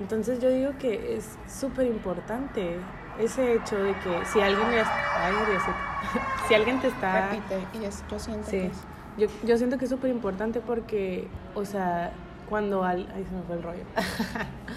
Entonces 0.00 0.40
yo 0.40 0.48
digo 0.50 0.72
que 0.78 1.16
es 1.16 1.36
súper 1.48 1.86
importante 1.86 2.76
ese 3.18 3.54
hecho 3.54 3.76
de 3.76 3.92
que 3.98 4.24
si 4.32 4.40
alguien 4.40 4.66
ay, 4.68 5.32
si 6.48 6.54
alguien 6.54 6.80
te 6.80 6.88
está 6.88 7.28
repite 7.28 7.58
y 7.80 7.84
es, 7.84 8.02
yo 8.10 8.18
siento 8.18 8.48
sí, 8.48 8.56
que 8.56 8.70
yo, 9.18 9.26
yo 9.44 9.58
siento 9.58 9.76
que 9.76 9.84
es 9.84 9.90
súper 9.90 10.10
importante 10.10 10.60
porque 10.60 11.28
o 11.54 11.64
sea 11.64 12.12
cuando 12.48 12.84
al 12.84 13.06
ay 13.14 13.24
se 13.24 13.34
me 13.34 13.42
fue 13.42 13.56
el 13.56 13.62
rollo. 13.62 13.84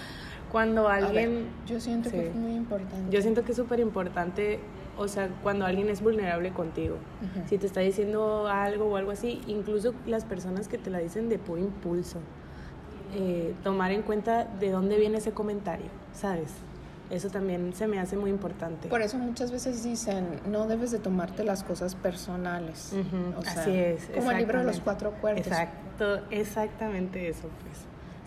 Cuando 0.52 0.88
alguien 0.88 1.48
yo 1.66 1.80
siento 1.80 2.08
que 2.08 2.28
es 2.28 2.34
muy 2.34 2.54
importante. 2.54 3.10
Yo 3.10 3.20
siento 3.20 3.44
que 3.44 3.50
es 3.50 3.56
súper 3.56 3.80
importante 3.80 4.60
o 4.98 5.08
sea, 5.08 5.28
cuando 5.42 5.66
alguien 5.66 5.88
es 5.90 6.00
vulnerable 6.00 6.52
contigo, 6.52 6.96
si 7.48 7.58
te 7.58 7.66
está 7.66 7.80
diciendo 7.80 8.48
algo 8.48 8.86
o 8.86 8.96
algo 8.96 9.10
así, 9.10 9.42
incluso 9.46 9.94
las 10.06 10.24
personas 10.24 10.68
que 10.68 10.78
te 10.78 10.88
la 10.90 10.98
dicen 10.98 11.28
de 11.28 11.38
puro 11.38 11.60
impulso, 11.60 12.18
eh, 13.14 13.54
tomar 13.62 13.92
en 13.92 14.02
cuenta 14.02 14.44
de 14.44 14.70
dónde 14.70 14.96
viene 14.98 15.18
ese 15.18 15.32
comentario, 15.32 15.86
¿sabes? 16.12 16.50
Eso 17.08 17.30
también 17.30 17.72
se 17.72 17.86
me 17.86 18.00
hace 18.00 18.16
muy 18.16 18.30
importante. 18.30 18.88
Por 18.88 19.00
eso 19.00 19.16
muchas 19.16 19.52
veces 19.52 19.84
dicen, 19.84 20.40
no 20.46 20.66
debes 20.66 20.90
de 20.90 20.98
tomarte 20.98 21.44
las 21.44 21.62
cosas 21.62 21.94
personales. 21.94 22.92
Así 23.46 23.70
es. 23.70 24.10
Como 24.14 24.32
el 24.32 24.38
libro 24.38 24.58
de 24.58 24.64
los 24.64 24.80
cuatro 24.80 25.12
cuerpos. 25.12 25.46
Exacto, 25.46 26.20
exactamente 26.30 27.28
eso, 27.28 27.48
pues. 27.62 27.78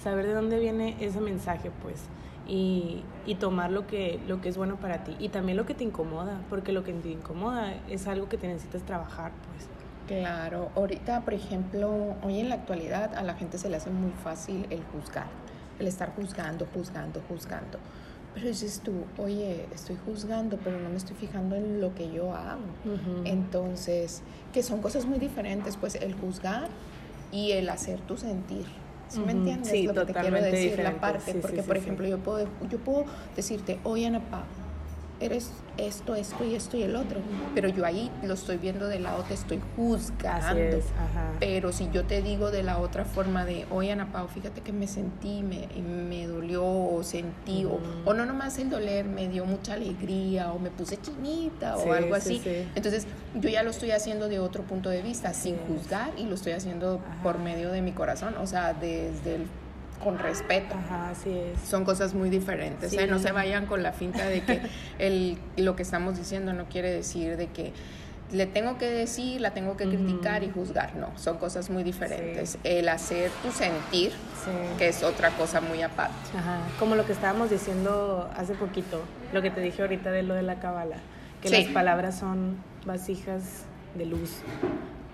Saber 0.02 0.28
de 0.28 0.34
dónde 0.34 0.60
viene 0.60 0.96
ese 1.02 1.20
mensaje, 1.20 1.72
pues. 1.84 2.04
Y, 2.48 3.04
y, 3.26 3.36
tomar 3.36 3.70
lo 3.70 3.86
que, 3.86 4.20
lo 4.28 4.42
que 4.42 4.50
es 4.50 4.58
bueno 4.58 4.78
para 4.78 5.04
ti. 5.04 5.16
Y 5.20 5.30
también 5.30 5.58
lo 5.58 5.66
que 5.66 5.76
te 5.76 5.84
incomoda, 5.84 6.42
porque 6.50 6.72
lo 6.72 6.84
que 6.84 6.94
te 6.94 7.10
incomoda 7.10 7.76
es 7.90 8.08
algo 8.08 8.28
que 8.30 8.38
te 8.38 8.48
necesitas 8.48 8.82
trabajar, 8.84 9.34
pues. 9.52 9.68
Claro, 10.10 10.72
ahorita, 10.76 11.22
por 11.22 11.36
ejemplo, 11.36 12.16
hoy 12.24 12.40
en 12.40 12.50
la 12.50 12.56
actualidad 12.56 13.14
a 13.14 13.22
la 13.22 13.36
gente 13.36 13.60
se 13.60 13.70
le 13.70 13.78
hace 13.78 13.92
muy 13.92 14.12
fácil 14.24 14.66
el 14.72 14.84
juzgar, 14.86 15.28
el 15.78 15.88
estar 15.88 16.16
juzgando, 16.16 16.66
juzgando, 16.74 17.22
juzgando. 17.30 17.78
Pero 18.34 18.48
dices 18.48 18.82
tú, 18.84 18.92
oye, 19.20 19.68
estoy 19.74 19.98
juzgando, 20.06 20.58
pero 20.64 20.80
no 20.80 20.90
me 20.90 20.98
estoy 20.98 21.16
fijando 21.16 21.56
en 21.56 21.80
lo 21.80 21.94
que 21.94 22.12
yo 22.12 22.34
hago. 22.34 22.62
Entonces, 23.24 24.24
que 24.52 24.64
son 24.64 24.82
cosas 24.82 25.06
muy 25.06 25.20
diferentes, 25.20 25.78
pues 25.78 25.96
el 25.96 26.16
juzgar 26.16 26.70
y 27.32 27.52
el 27.52 27.70
hacer 27.70 28.00
tu 28.02 28.18
sentir. 28.18 28.66
¿Sí 29.10 29.20
me 29.20 29.32
entiendes? 29.32 29.70
Sí, 29.70 29.84
lo 29.84 29.94
que 29.94 30.14
te 30.14 30.20
quiero 30.20 30.42
decir, 30.42 30.80
la 30.80 31.00
parte. 31.00 31.36
porque, 31.36 31.64
por 31.64 31.78
ejemplo, 31.78 32.08
yo 32.08 32.18
puedo, 32.20 32.48
yo 32.70 32.78
puedo 32.80 33.06
decirte, 33.36 33.80
oye, 33.84 34.08
Ana 34.08 34.20
Pau, 34.20 34.42
eres 35.20 35.52
esto, 35.78 36.16
esto 36.16 36.44
y 36.44 36.56
esto 36.56 36.78
y 36.78 36.84
el 36.84 36.96
otro. 36.96 37.22
Pero 37.56 37.70
yo 37.70 37.86
ahí 37.86 38.12
lo 38.24 38.34
estoy 38.34 38.58
viendo 38.58 38.88
de 38.88 39.00
la 39.00 39.16
otra, 39.16 39.34
estoy 39.34 39.62
juzgando. 39.76 40.80
Pero 41.40 41.72
si 41.72 41.90
yo 41.92 42.06
te 42.06 42.22
digo 42.22 42.52
de 42.52 42.64
la 42.64 42.80
otra 42.80 43.06
forma 43.06 43.46
de, 43.46 43.66
oye 43.72 43.92
Ana 43.92 44.12
Pau, 44.12 44.28
fíjate 44.28 44.62
que 44.62 44.74
me 44.74 44.88
sentí, 44.88 45.42
me, 45.42 45.68
me 45.82 46.28
dolió 46.28 46.66
o 46.66 47.02
sentí, 47.04 47.66
o, 47.66 48.14
no 48.14 48.26
nomás 48.26 48.58
el 48.60 48.70
doler, 48.70 49.06
me 49.06 49.28
dio 49.30 49.46
mucha 49.46 49.74
alegría 49.74 50.52
o 50.52 50.60
me 50.60 50.70
puse 50.70 51.00
chinita 51.00 51.78
o 51.78 51.94
algo 51.94 52.16
así. 52.16 52.42
Entonces 52.76 53.08
yo 53.36 53.50
ya 53.50 53.64
lo 53.64 53.70
estoy 53.70 53.92
haciendo 53.92 54.28
de 54.28 54.40
otro 54.40 54.64
punto 54.64 54.90
de 54.90 55.02
vista, 55.02 55.34
sin 55.34 55.58
juzgar 55.58 56.12
y 56.18 56.26
lo 56.26 56.36
estoy 56.36 56.54
haciendo 56.54 57.00
por 57.24 57.40
medio 57.40 57.72
de 57.72 57.82
mi 57.82 57.92
corazón, 57.92 58.36
o 58.38 58.48
sea, 58.48 58.74
desde 58.74 59.36
el 59.36 59.48
con 60.04 60.18
respeto. 60.20 60.76
Ajá, 60.76 61.10
así 61.10 61.30
es. 61.30 61.68
Son 61.68 61.86
cosas 61.86 62.14
muy 62.14 62.30
diferentes. 62.30 62.94
¿eh? 62.94 63.08
No 63.08 63.20
se 63.20 63.32
vayan 63.32 63.66
con 63.66 63.84
la 63.84 63.92
finta 63.92 64.26
de 64.28 64.42
que 64.42 64.62
el, 65.00 65.38
lo 65.58 65.76
que 65.76 65.84
estamos 65.84 66.18
diciendo 66.18 66.54
no 66.54 66.66
quiere 66.66 66.92
decir 66.92 67.38
de 67.38 67.48
que 67.48 67.74
le 68.32 68.46
tengo 68.46 68.78
que 68.78 68.86
decir, 68.86 69.42
la 69.42 69.52
tengo 69.52 69.76
que 69.76 69.86
criticar 69.86 70.44
y 70.44 70.52
juzgar. 70.52 70.96
No, 70.96 71.08
son 71.18 71.38
cosas 71.38 71.70
muy 71.70 71.84
diferentes. 71.84 72.60
El 72.64 72.88
hacer 72.90 73.32
tu 73.42 73.52
sentir, 73.52 74.12
que 74.78 74.90
es 74.90 75.04
otra 75.04 75.32
cosa 75.32 75.62
muy 75.62 75.82
aparte. 75.82 76.38
Ajá. 76.38 76.60
Como 76.78 76.96
lo 76.96 77.06
que 77.06 77.14
estábamos 77.14 77.50
diciendo 77.50 78.30
hace 78.36 78.54
poquito, 78.54 79.02
lo 79.34 79.42
que 79.42 79.50
te 79.50 79.62
dije 79.62 79.82
ahorita 79.82 80.12
de 80.12 80.24
lo 80.24 80.36
de 80.36 80.44
la 80.44 80.60
cábala, 80.60 80.98
que 81.42 81.50
las 81.50 81.66
palabras 81.66 82.20
son 82.20 82.58
vasijas 82.86 83.64
de 83.96 84.06
luz. 84.06 84.38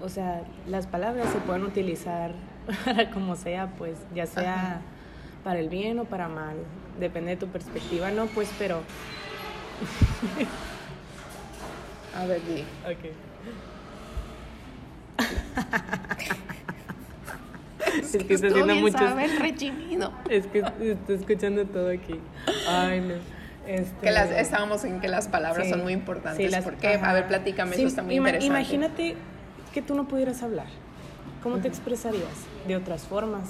O 0.02 0.10
sea, 0.10 0.44
las 0.68 0.88
palabras 0.88 1.30
se 1.32 1.38
pueden 1.40 1.64
utilizar 1.64 2.32
para 2.86 3.10
como 3.12 3.36
sea, 3.36 3.68
pues, 3.78 3.98
ya 4.14 4.26
sea 4.26 4.82
para 5.44 5.60
el 5.60 5.70
bien 5.70 6.00
o 6.00 6.06
para 6.06 6.28
mal, 6.28 6.56
depende 7.00 7.32
de 7.32 7.38
tu 7.38 7.48
perspectiva, 7.48 8.10
¿no? 8.12 8.26
Pues, 8.26 8.50
pero... 8.58 8.82
A 12.18 12.26
ver, 12.26 12.42
di. 12.46 12.62
Ok. 12.90 13.12
es, 18.02 18.18
que, 18.26 18.34
está 18.34 18.48
haciendo 18.48 18.76
mucho. 18.76 18.98
Es 20.30 20.48
que 20.48 20.60
estoy 20.60 21.16
escuchando 21.16 21.66
todo 21.66 21.90
aquí. 21.90 22.20
Ay, 22.68 23.02
no. 23.02 23.14
Este... 23.68 23.94
Que 24.02 24.12
las, 24.12 24.32
estábamos 24.32 24.84
en 24.86 25.00
que 25.00 25.08
las 25.08 25.28
palabras 25.28 25.70
son 25.70 25.84
muy 25.84 25.94
importantes. 25.94 26.54
Sí, 26.54 26.62
¿Por 26.62 26.76
qué? 26.76 26.96
A 26.96 27.14
ver, 27.14 27.28
platícame, 27.28 27.76
eso 27.76 27.88
está 27.88 28.02
muy 28.02 28.16
interesante. 28.16 28.46
Imagínate 28.48 29.16
que 29.74 29.82
tú 29.82 29.94
no 29.94 30.08
pudieras 30.08 30.42
hablar. 30.42 30.68
¿Cómo 31.46 31.60
te 31.60 31.68
expresarías? 31.68 32.48
De 32.68 32.76
otras 32.76 33.04
formas. 33.04 33.44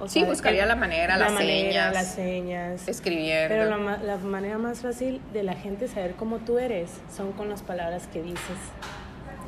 O 0.00 0.08
sí, 0.08 0.24
buscaría 0.24 0.64
la 0.64 0.76
manera, 0.76 1.18
las 1.18 1.36
señas. 1.36 1.92
Las 1.92 2.14
señas. 2.14 2.88
Escribiendo. 2.88 3.54
Pero 3.54 3.64
la, 3.66 3.98
la, 3.98 4.16
manera 4.16 4.56
más 4.56 4.80
fácil 4.80 5.20
de 5.34 5.42
la 5.42 5.52
gente 5.52 5.88
saber 5.88 6.14
cómo 6.14 6.38
tú 6.38 6.58
eres 6.58 6.90
son 7.14 7.32
con 7.32 7.50
las 7.50 7.62
palabras 7.62 8.06
que 8.06 8.22
dices. 8.22 8.56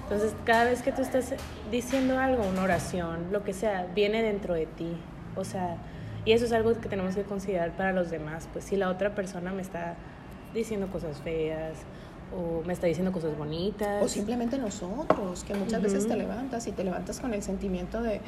Entonces, 0.02 0.34
cada 0.44 0.64
vez 0.64 0.82
que 0.82 0.92
tú 0.92 1.00
estás 1.00 1.32
diciendo 1.70 2.18
algo, 2.18 2.46
una 2.46 2.64
oración, 2.64 3.32
lo 3.32 3.44
que 3.44 3.54
sea, 3.54 3.86
viene 3.94 4.22
dentro 4.22 4.52
de 4.52 4.66
ti. 4.66 4.98
O 5.34 5.44
sea, 5.44 5.78
y 6.26 6.32
eso 6.32 6.44
es 6.44 6.52
algo 6.52 6.78
que 6.78 6.88
tenemos 6.90 7.14
que 7.14 7.22
considerar 7.22 7.70
para 7.78 7.92
los 7.92 8.10
demás. 8.10 8.46
Pues 8.52 8.66
si 8.66 8.76
la 8.76 8.90
otra 8.90 9.14
persona 9.14 9.52
me 9.52 9.62
está 9.62 9.94
diciendo 10.52 10.88
cosas 10.88 11.22
feas 11.22 11.78
o 12.36 12.62
me 12.66 12.72
está 12.72 12.86
diciendo 12.86 13.12
cosas 13.12 13.36
bonitas. 13.36 14.02
O 14.02 14.08
simplemente 14.08 14.58
nosotros, 14.58 15.44
que 15.44 15.54
muchas 15.54 15.82
veces 15.82 16.06
te 16.06 16.16
levantas 16.16 16.66
y 16.66 16.72
te 16.72 16.84
levantas 16.84 17.20
con 17.20 17.34
el 17.34 17.42
sentimiento 17.42 18.02
de, 18.02 18.20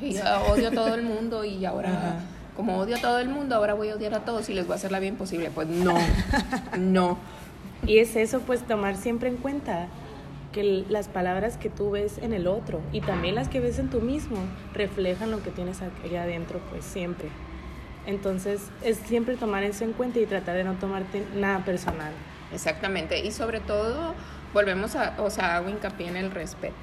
y 0.00 0.18
odio 0.50 0.68
a 0.68 0.70
todo 0.70 0.94
el 0.94 1.02
mundo 1.02 1.44
y 1.44 1.64
ahora, 1.64 2.20
como 2.56 2.78
odio 2.78 2.96
a 2.96 3.00
todo 3.00 3.18
el 3.18 3.28
mundo, 3.28 3.54
ahora 3.54 3.74
voy 3.74 3.88
a 3.88 3.94
odiar 3.94 4.14
a 4.14 4.24
todos 4.24 4.48
y 4.48 4.54
les 4.54 4.66
voy 4.66 4.74
a 4.74 4.76
hacer 4.76 4.92
la 4.92 4.98
bien 4.98 5.16
posible. 5.16 5.50
Pues 5.54 5.68
no, 5.68 5.94
no. 6.78 7.18
Y 7.86 7.98
es 7.98 8.16
eso, 8.16 8.40
pues 8.40 8.66
tomar 8.66 8.96
siempre 8.96 9.28
en 9.28 9.36
cuenta 9.36 9.88
que 10.52 10.84
las 10.88 11.08
palabras 11.08 11.56
que 11.56 11.70
tú 11.70 11.90
ves 11.90 12.18
en 12.18 12.34
el 12.34 12.46
otro 12.46 12.80
y 12.92 13.00
también 13.00 13.34
las 13.34 13.48
que 13.48 13.60
ves 13.60 13.78
en 13.78 13.88
tú 13.88 14.00
mismo 14.00 14.36
reflejan 14.74 15.30
lo 15.30 15.42
que 15.42 15.50
tienes 15.50 15.80
allá 15.80 16.24
adentro, 16.24 16.60
pues 16.70 16.84
siempre. 16.84 17.28
Entonces, 18.06 18.62
es 18.82 18.96
siempre 18.98 19.36
tomar 19.36 19.62
eso 19.62 19.84
en 19.84 19.92
cuenta 19.92 20.18
y 20.18 20.26
tratar 20.26 20.56
de 20.56 20.64
no 20.64 20.74
tomarte 20.74 21.24
nada 21.34 21.64
personal. 21.64 22.12
Exactamente, 22.52 23.24
y 23.24 23.30
sobre 23.30 23.60
todo, 23.60 24.14
volvemos 24.52 24.96
a, 24.96 25.14
o 25.18 25.30
sea, 25.30 25.56
hago 25.56 25.70
hincapié 25.70 26.08
en 26.08 26.16
el 26.16 26.30
respeto. 26.30 26.74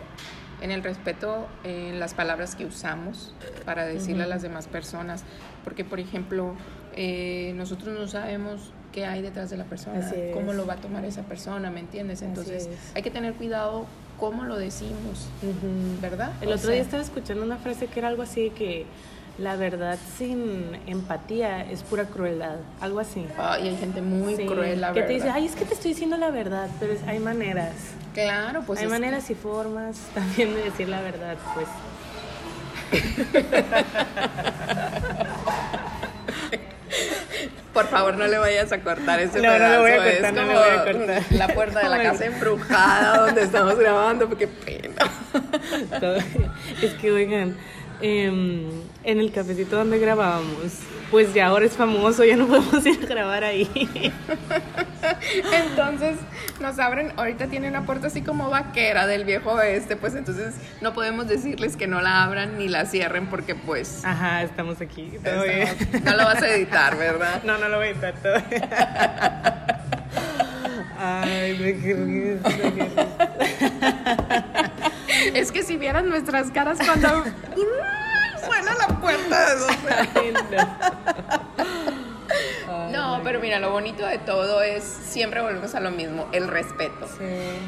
En 0.62 0.72
el 0.72 0.84
respeto 0.84 1.48
en 1.64 2.00
las 2.00 2.14
palabras 2.14 2.56
que 2.56 2.66
usamos 2.66 3.34
para 3.64 3.86
decirle 3.86 4.24
a 4.24 4.28
las 4.28 4.42
demás 4.42 4.68
personas. 4.68 5.24
Porque, 5.64 5.86
por 5.86 6.02
ejemplo, 6.02 6.54
eh, 6.96 7.54
nosotros 7.56 7.98
no 7.98 8.08
sabemos 8.08 8.74
qué 8.92 9.06
hay 9.06 9.22
detrás 9.22 9.50
de 9.50 9.58
la 9.58 9.64
persona, 9.66 10.12
cómo 10.34 10.52
lo 10.52 10.66
va 10.66 10.74
a 10.74 10.78
tomar 10.78 11.06
esa 11.06 11.24
persona, 11.24 11.72
¿me 11.72 11.80
entiendes? 11.80 12.22
Entonces, 12.22 12.68
hay 12.94 13.02
que 13.02 13.12
tener 13.12 13.36
cuidado 13.36 13.86
cómo 14.20 14.44
lo 14.44 14.58
decimos, 14.58 15.30
¿verdad? 16.02 16.34
El 16.42 16.52
otro 16.52 16.72
día 16.72 16.82
estaba 16.82 17.02
escuchando 17.02 17.44
una 17.44 17.58
frase 17.58 17.88
que 17.88 18.00
era 18.00 18.10
algo 18.10 18.24
así 18.24 18.50
que 18.50 18.86
la 19.40 19.56
verdad 19.56 19.98
sin 20.18 20.78
empatía 20.86 21.64
es 21.70 21.84
pura 21.84 22.06
crueldad, 22.06 22.58
algo 22.82 23.00
así. 23.00 23.26
y 23.62 23.68
hay 23.68 23.78
gente 23.78 24.02
muy 24.02 24.36
cruel, 24.46 24.82
la 24.82 24.92
que 24.94 25.04
te 25.04 25.14
dice, 25.14 25.30
ay, 25.30 25.46
es 25.46 25.56
que 25.56 25.66
te 25.66 25.74
estoy 25.74 25.92
diciendo 25.92 26.18
la 26.18 26.30
verdad, 26.30 26.68
pero 26.80 26.94
hay 27.08 27.20
maneras. 27.20 27.74
Claro, 28.14 28.64
pues. 28.66 28.80
Hay 28.82 28.88
maneras 28.88 29.30
y 29.30 29.36
formas 29.36 29.98
también 30.14 30.54
de 30.54 30.64
decir 30.64 30.90
la 30.90 31.02
verdad, 31.02 31.38
pues. 31.54 31.68
Por 37.74 37.88
favor, 37.88 38.18
no 38.18 38.28
le 38.28 38.38
vayas 38.40 38.72
a 38.74 38.82
cortar 38.82 39.22
ese 39.22 39.42
no, 39.42 39.50
pedazo. 39.50 39.76
No, 39.76 39.82
voy 39.82 39.92
a 39.92 39.98
cortar, 39.98 40.34
es 40.34 40.40
como 40.40 40.54
voy 40.60 40.70
a 40.70 40.84
cortar. 40.84 41.24
la 41.30 41.48
puerta 41.48 41.80
de 41.80 41.90
la 41.90 42.04
casa 42.04 42.26
embrujada 42.26 43.26
donde 43.26 43.44
estamos 43.44 43.78
grabando, 43.78 44.28
porque 44.28 44.48
pena. 44.48 45.06
es 46.82 46.94
que, 46.96 47.12
oigan, 47.12 47.56
Em, 48.02 48.70
en 49.04 49.20
el 49.20 49.32
cafecito 49.32 49.76
donde 49.76 50.00
grabábamos. 50.00 50.80
Pues 51.12 51.34
ya 51.34 51.48
ahora 51.48 51.66
es 51.66 51.74
famoso, 51.74 52.24
ya 52.24 52.38
no 52.38 52.48
podemos 52.50 52.86
ir 52.86 53.00
a 53.04 53.08
grabar 53.08 53.44
ahí. 53.44 53.70
entonces 55.52 56.18
nos 56.62 56.80
abren, 56.80 57.12
ahorita 57.18 57.48
tiene 57.48 57.68
una 57.68 57.86
puerta 57.86 58.08
así 58.08 58.22
como 58.22 58.50
vaquera 58.50 59.08
del 59.08 59.26
viejo 59.26 59.52
oeste, 59.52 59.96
pues 59.96 60.16
entonces 60.16 60.56
no 60.82 60.94
podemos 60.94 61.28
decirles 61.28 61.76
que 61.76 61.88
no 61.88 62.02
la 62.02 62.24
abran 62.24 62.58
ni 62.58 62.68
la 62.68 62.86
cierren 62.86 63.28
porque 63.28 63.56
pues... 63.56 64.06
Ajá, 64.06 64.44
estamos 64.44 64.80
aquí. 64.82 65.12
no 66.04 66.12
lo 66.16 66.24
vas 66.26 66.42
a 66.42 66.54
editar, 66.54 66.98
¿verdad? 66.98 67.44
No, 67.50 67.58
no 67.58 67.68
lo 67.70 67.78
voy 67.78 67.88
a 67.88 67.90
editar 67.90 68.14
todo. 68.22 68.36
Ay, 71.00 71.58
me 71.60 71.80
qué 71.80 71.96
Es 75.34 75.52
que 75.52 75.64
si 75.64 75.78
vieran 75.78 76.10
nuestras 76.10 76.52
caras 76.52 76.78
cuando 76.84 77.08
suena 78.46 78.76
la 78.76 78.88
puerta 79.00 79.56
de 79.56 80.36
No, 82.92 83.22
pero 83.24 83.40
mira, 83.40 83.60
lo 83.60 83.72
bonito 83.72 84.06
de 84.06 84.18
todo 84.18 84.62
es, 84.62 84.84
siempre 84.84 85.42
volvemos 85.42 85.76
a 85.76 85.80
lo 85.80 85.92
mismo, 85.92 86.28
el 86.32 86.48
respeto. 86.48 87.08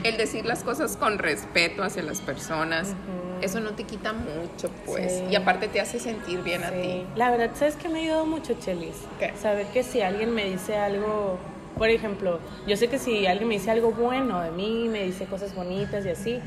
El 0.03 0.17
decir 0.17 0.45
las 0.45 0.63
cosas 0.63 0.97
con 0.97 1.19
respeto 1.19 1.83
hacia 1.83 2.03
las 2.03 2.21
personas. 2.21 2.93
Eso 3.41 3.59
no 3.59 3.71
te 3.71 3.83
quita 3.83 4.13
mucho, 4.13 4.69
pues. 4.85 5.23
Y 5.29 5.35
aparte 5.35 5.67
te 5.67 5.81
hace 5.81 5.99
sentir 5.99 6.41
bien 6.41 6.63
a 6.63 6.71
ti. 6.71 7.05
La 7.15 7.31
verdad, 7.31 7.51
¿sabes 7.55 7.75
que 7.75 7.89
me 7.89 7.99
ha 7.99 8.01
ayudado 8.03 8.25
mucho, 8.25 8.53
Chelis? 8.53 8.95
Saber 9.41 9.67
que 9.67 9.83
si 9.83 10.01
alguien 10.01 10.33
me 10.33 10.45
dice 10.45 10.77
algo 10.77 11.39
por 11.77 11.89
ejemplo, 11.89 12.39
yo 12.67 12.77
sé 12.77 12.89
que 12.89 12.99
si 12.99 13.25
alguien 13.25 13.47
me 13.47 13.55
dice 13.55 13.71
algo 13.71 13.91
bueno 13.91 14.41
de 14.41 14.51
mí, 14.51 14.87
me 14.87 15.03
dice 15.03 15.25
cosas 15.25 15.55
bonitas 15.55 16.05
y 16.05 16.09
así, 16.09 16.39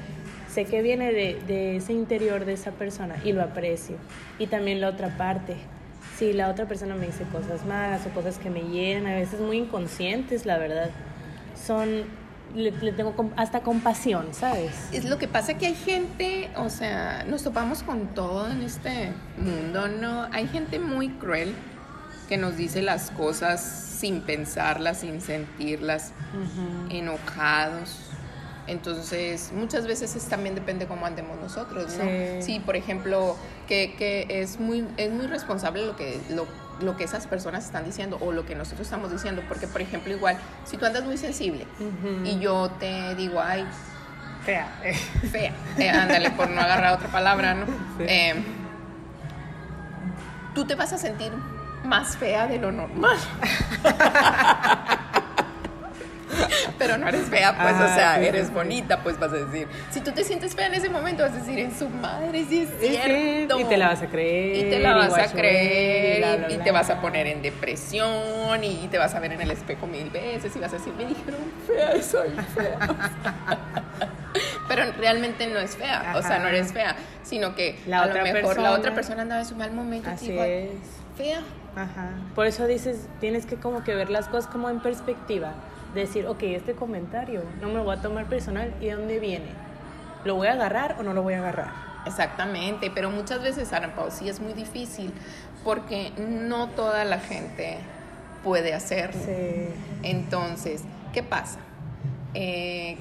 sé 0.55 0.65
que 0.67 0.83
viene 0.83 1.13
de, 1.13 1.77
ese 1.77 1.93
interior 1.93 2.45
de 2.45 2.53
esa 2.53 2.71
persona 2.71 3.17
y 3.25 3.33
lo 3.33 3.43
aprecio. 3.43 3.97
Y 4.39 4.47
también 4.47 4.81
la 4.81 4.89
otra 4.89 5.17
parte, 5.17 5.57
si 6.17 6.33
la 6.33 6.49
otra 6.49 6.67
persona 6.67 6.95
me 6.95 7.07
dice 7.07 7.25
cosas 7.33 7.67
malas 7.67 8.07
o 8.07 8.11
cosas 8.11 8.39
que 8.39 8.51
me 8.51 8.61
hieren, 8.61 9.07
a 9.07 9.15
veces 9.15 9.41
muy 9.41 9.59
inconscientes, 9.59 10.47
la 10.47 10.59
verdad, 10.59 10.91
son 11.61 12.05
le, 12.55 12.71
tengo 12.93 13.15
hasta 13.37 13.61
compasión, 13.61 14.29
¿sabes? 14.33 14.71
Es 14.93 15.05
lo 15.07 15.19
que 15.19 15.27
pasa 15.27 15.55
que 15.55 15.67
hay 15.67 15.75
gente, 15.75 16.51
o 16.57 16.71
sea, 16.71 17.25
nos 17.25 17.43
topamos 17.43 17.83
con 17.83 18.07
todo 18.15 18.49
en 18.49 18.63
este 18.63 19.13
mundo, 19.37 19.89
¿no? 19.89 20.29
Hay 20.31 20.47
gente 20.47 20.79
muy 20.79 21.09
cruel 21.09 21.53
que 22.29 22.37
nos 22.37 22.57
dice 22.57 22.81
las 22.81 23.11
cosas 23.11 23.61
sin 23.61 24.21
pensarlas, 24.21 25.01
sin 25.01 25.21
sentirlas, 25.21 26.13
enojados. 26.91 27.99
Entonces, 28.67 29.53
muchas 29.55 29.87
veces 29.87 30.15
también 30.29 30.55
depende 30.55 30.87
cómo 30.87 31.05
andemos 31.05 31.39
nosotros, 31.39 31.93
¿no? 31.99 32.43
Sí, 32.43 32.61
por 32.61 32.77
ejemplo, 32.77 33.37
que, 33.69 33.95
que, 33.97 34.27
es, 34.29 34.59
muy, 34.59 34.87
es 34.97 35.11
muy 35.11 35.27
responsable 35.27 35.85
lo 35.85 35.97
que, 35.97 36.19
lo, 36.31 36.47
lo, 36.81 36.97
que 36.97 37.05
esas 37.05 37.27
personas 37.27 37.67
están 37.67 37.85
diciendo 37.85 38.17
o 38.21 38.33
lo 38.33 38.47
que 38.47 38.55
nosotros 38.55 38.87
estamos 38.87 39.13
diciendo, 39.13 39.43
porque, 39.49 39.67
por 39.67 39.83
ejemplo, 39.83 40.15
igual, 40.15 40.39
si 40.65 40.79
tú 40.79 40.87
andas 40.87 41.05
muy 41.05 41.19
sensible 41.19 41.67
y 42.25 42.39
yo 42.39 42.71
te 42.81 43.15
digo, 43.17 43.41
ay, 43.41 43.67
fea, 44.45 44.67
fea, 45.31 45.53
eh, 45.79 45.91
ándale, 45.91 46.31
por 46.31 46.49
no 46.49 46.61
agarrar 46.61 46.95
otra 46.95 47.09
palabra, 47.09 47.55
¿no? 47.55 47.67
Eh, 48.01 48.35
tú 50.55 50.65
te 50.65 50.75
vas 50.75 50.93
a 50.93 50.99
sentir 50.99 51.33
más 51.85 52.17
fea 52.17 52.47
de 52.47 52.59
lo 52.59 52.73
normal. 52.73 53.19
pero 56.87 56.99
no 56.99 57.09
eres 57.09 57.23
fea, 57.29 57.57
pues, 57.57 57.75
o 57.75 57.95
sea, 57.95 58.21
eres 58.21 58.53
bonita, 58.53 59.03
pues 59.03 59.19
vas 59.19 59.33
a 59.33 59.37
decir. 59.37 59.67
Si 59.91 60.01
tú 60.01 60.13
te 60.13 60.23
sientes 60.23 60.55
fea 60.55 60.67
en 60.67 60.75
ese 60.75 60.91
momento, 60.91 61.23
vas 61.23 61.33
a 61.33 61.37
decir, 61.37 61.59
en 61.59 61.77
su 61.77 61.89
madre, 61.89 62.45
sí 62.49 62.61
es 62.61 62.69
cierto. 62.79 63.59
Y 63.59 63.65
te 63.65 63.77
la 63.77 63.89
vas 63.89 64.03
a 64.03 64.07
creer. 64.09 64.67
Y 64.67 64.71
te 64.71 64.79
la 64.81 64.95
vas 64.95 65.15
a 65.15 65.33
creer, 65.33 66.47
y, 66.51 66.59
te 66.59 66.71
vas 66.71 66.91
a 66.91 67.01
poner 67.01 67.27
en 67.27 67.43
depresión, 67.43 68.63
y 68.63 68.89
te 68.89 68.99
vas 68.99 69.15
a 69.15 69.21
ver 69.21 69.33
en 69.33 69.41
el 69.41 69.51
espejo 69.51 69.87
mil 69.87 70.11
veces, 70.11 70.55
y 70.55 70.59
vas 70.59 70.73
a 70.73 70.77
decir, 70.77 70.93
me 70.95 71.07
dijeron 71.07 71.41
fea, 71.67 72.03
soy 72.03 72.31
fea. 72.55 72.79
pero 74.69 74.93
realmente 74.99 75.47
no 75.47 75.59
es 75.59 75.77
fea, 75.77 76.15
o 76.17 76.23
sea, 76.23 76.39
no 76.39 76.49
eres 76.49 76.73
fea, 76.73 76.97
sino 77.23 77.55
que 77.55 77.79
a 77.91 78.07
lo 78.07 78.23
mejor 78.23 78.59
la 78.59 78.73
otra 78.73 78.95
persona 78.95 79.23
andaba 79.23 79.41
en 79.41 79.47
su 79.47 79.57
mal 79.57 79.73
momento. 79.73 80.11
Así 80.11 80.37
es. 80.39 80.71
Fea. 81.17 81.41
Ajá. 81.77 82.11
Por 82.35 82.47
eso 82.47 82.67
dices, 82.67 83.09
tienes 83.21 83.47
que 83.47 83.57
como 83.57 83.83
que 83.83 83.95
ver 83.95 84.11
las 84.11 84.29
cosas 84.29 84.49
como 84.51 84.71
en 84.71 84.81
perspectiva 84.81 85.55
decir, 86.01 86.27
ok, 86.27 86.43
este 86.43 86.75
comentario 86.75 87.43
no 87.61 87.69
me 87.69 87.75
lo 87.75 87.85
voy 87.85 87.97
a 87.97 88.03
tomar 88.03 88.27
personal 88.27 88.75
y 88.81 88.87
de 88.87 88.93
dónde 88.97 89.19
viene. 89.19 89.51
¿Lo 90.25 90.37
voy 90.37 90.49
a 90.49 90.53
agarrar 90.53 90.97
o 90.99 91.03
no 91.03 91.15
lo 91.15 91.23
voy 91.23 91.35
a 91.35 91.39
agarrar? 91.39 91.71
Exactamente, 92.07 92.91
pero 92.95 93.11
muchas 93.11 93.43
veces, 93.43 93.73
Arampao, 93.73 94.11
sí 94.11 94.29
es 94.29 94.41
muy 94.41 94.53
difícil 94.53 95.13
porque 95.63 96.13
no 96.19 96.69
toda 96.69 97.05
la 97.05 97.19
gente 97.19 97.79
puede 98.43 98.75
hacerlo. 98.75 99.21
Entonces, 100.03 100.83
¿qué 101.13 101.23
pasa? 101.23 101.59
Eh, 102.35 102.97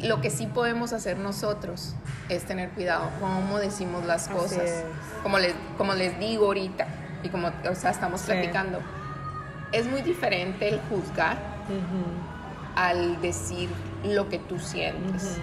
lo 0.00 0.20
que 0.20 0.30
sí 0.30 0.46
podemos 0.46 0.92
hacer 0.92 1.18
nosotros 1.18 1.94
es 2.28 2.44
tener 2.44 2.70
cuidado 2.70 3.10
cómo 3.20 3.58
decimos 3.58 4.04
las 4.04 4.28
cosas. 4.28 4.84
Como 5.22 5.38
les, 5.38 5.54
como 5.76 5.94
les 5.94 6.18
digo 6.18 6.46
ahorita 6.46 6.86
y 7.22 7.28
como 7.28 7.48
o 7.48 7.74
sea, 7.74 7.90
estamos 7.90 8.22
platicando, 8.22 8.80
es 9.72 9.86
muy 9.86 10.02
diferente 10.02 10.68
el 10.68 10.80
juzgar 10.88 11.53
al 12.74 13.20
decir 13.20 13.68
lo 14.04 14.28
que 14.28 14.38
tú 14.38 14.58
sientes. 14.58 15.38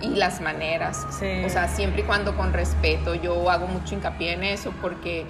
Y 0.00 0.16
las 0.16 0.40
maneras. 0.40 1.06
O 1.44 1.48
sea, 1.48 1.68
siempre 1.68 2.02
y 2.02 2.04
cuando 2.04 2.36
con 2.36 2.52
respeto. 2.52 3.14
Yo 3.14 3.50
hago 3.50 3.66
mucho 3.68 3.94
hincapié 3.94 4.32
en 4.32 4.42
eso 4.42 4.72
porque 4.82 5.26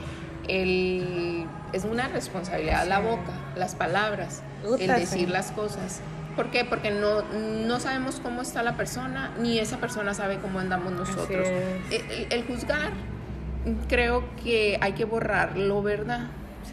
el, 0.49 1.47
es 1.73 1.85
una 1.85 2.09
responsabilidad 2.09 2.87
la 2.87 3.01
boca, 3.01 3.33
las 3.57 3.75
palabras, 3.75 4.43
el 4.79 4.87
decir 4.89 5.29
las 5.29 5.53
cosas. 5.53 6.01
¿Por 6.37 6.51
qué? 6.51 6.65
Porque 6.65 6.91
no, 6.91 7.23
no 7.23 7.79
sabemos 7.81 8.19
cómo 8.23 8.41
está 8.41 8.63
la 8.63 8.77
persona, 8.77 9.33
ni 9.39 9.59
esa 9.59 9.77
persona 9.77 10.15
sabe 10.15 10.39
cómo 10.39 10.61
andamos 10.61 10.93
nosotros. 10.93 11.47
el, 12.31 12.45
juzgar, 12.47 12.93
creo 13.89 14.25
que 14.43 14.79
hay 14.81 14.93
que 14.93 15.05
borrarlo, 15.05 15.83
¿verdad? 15.83 16.29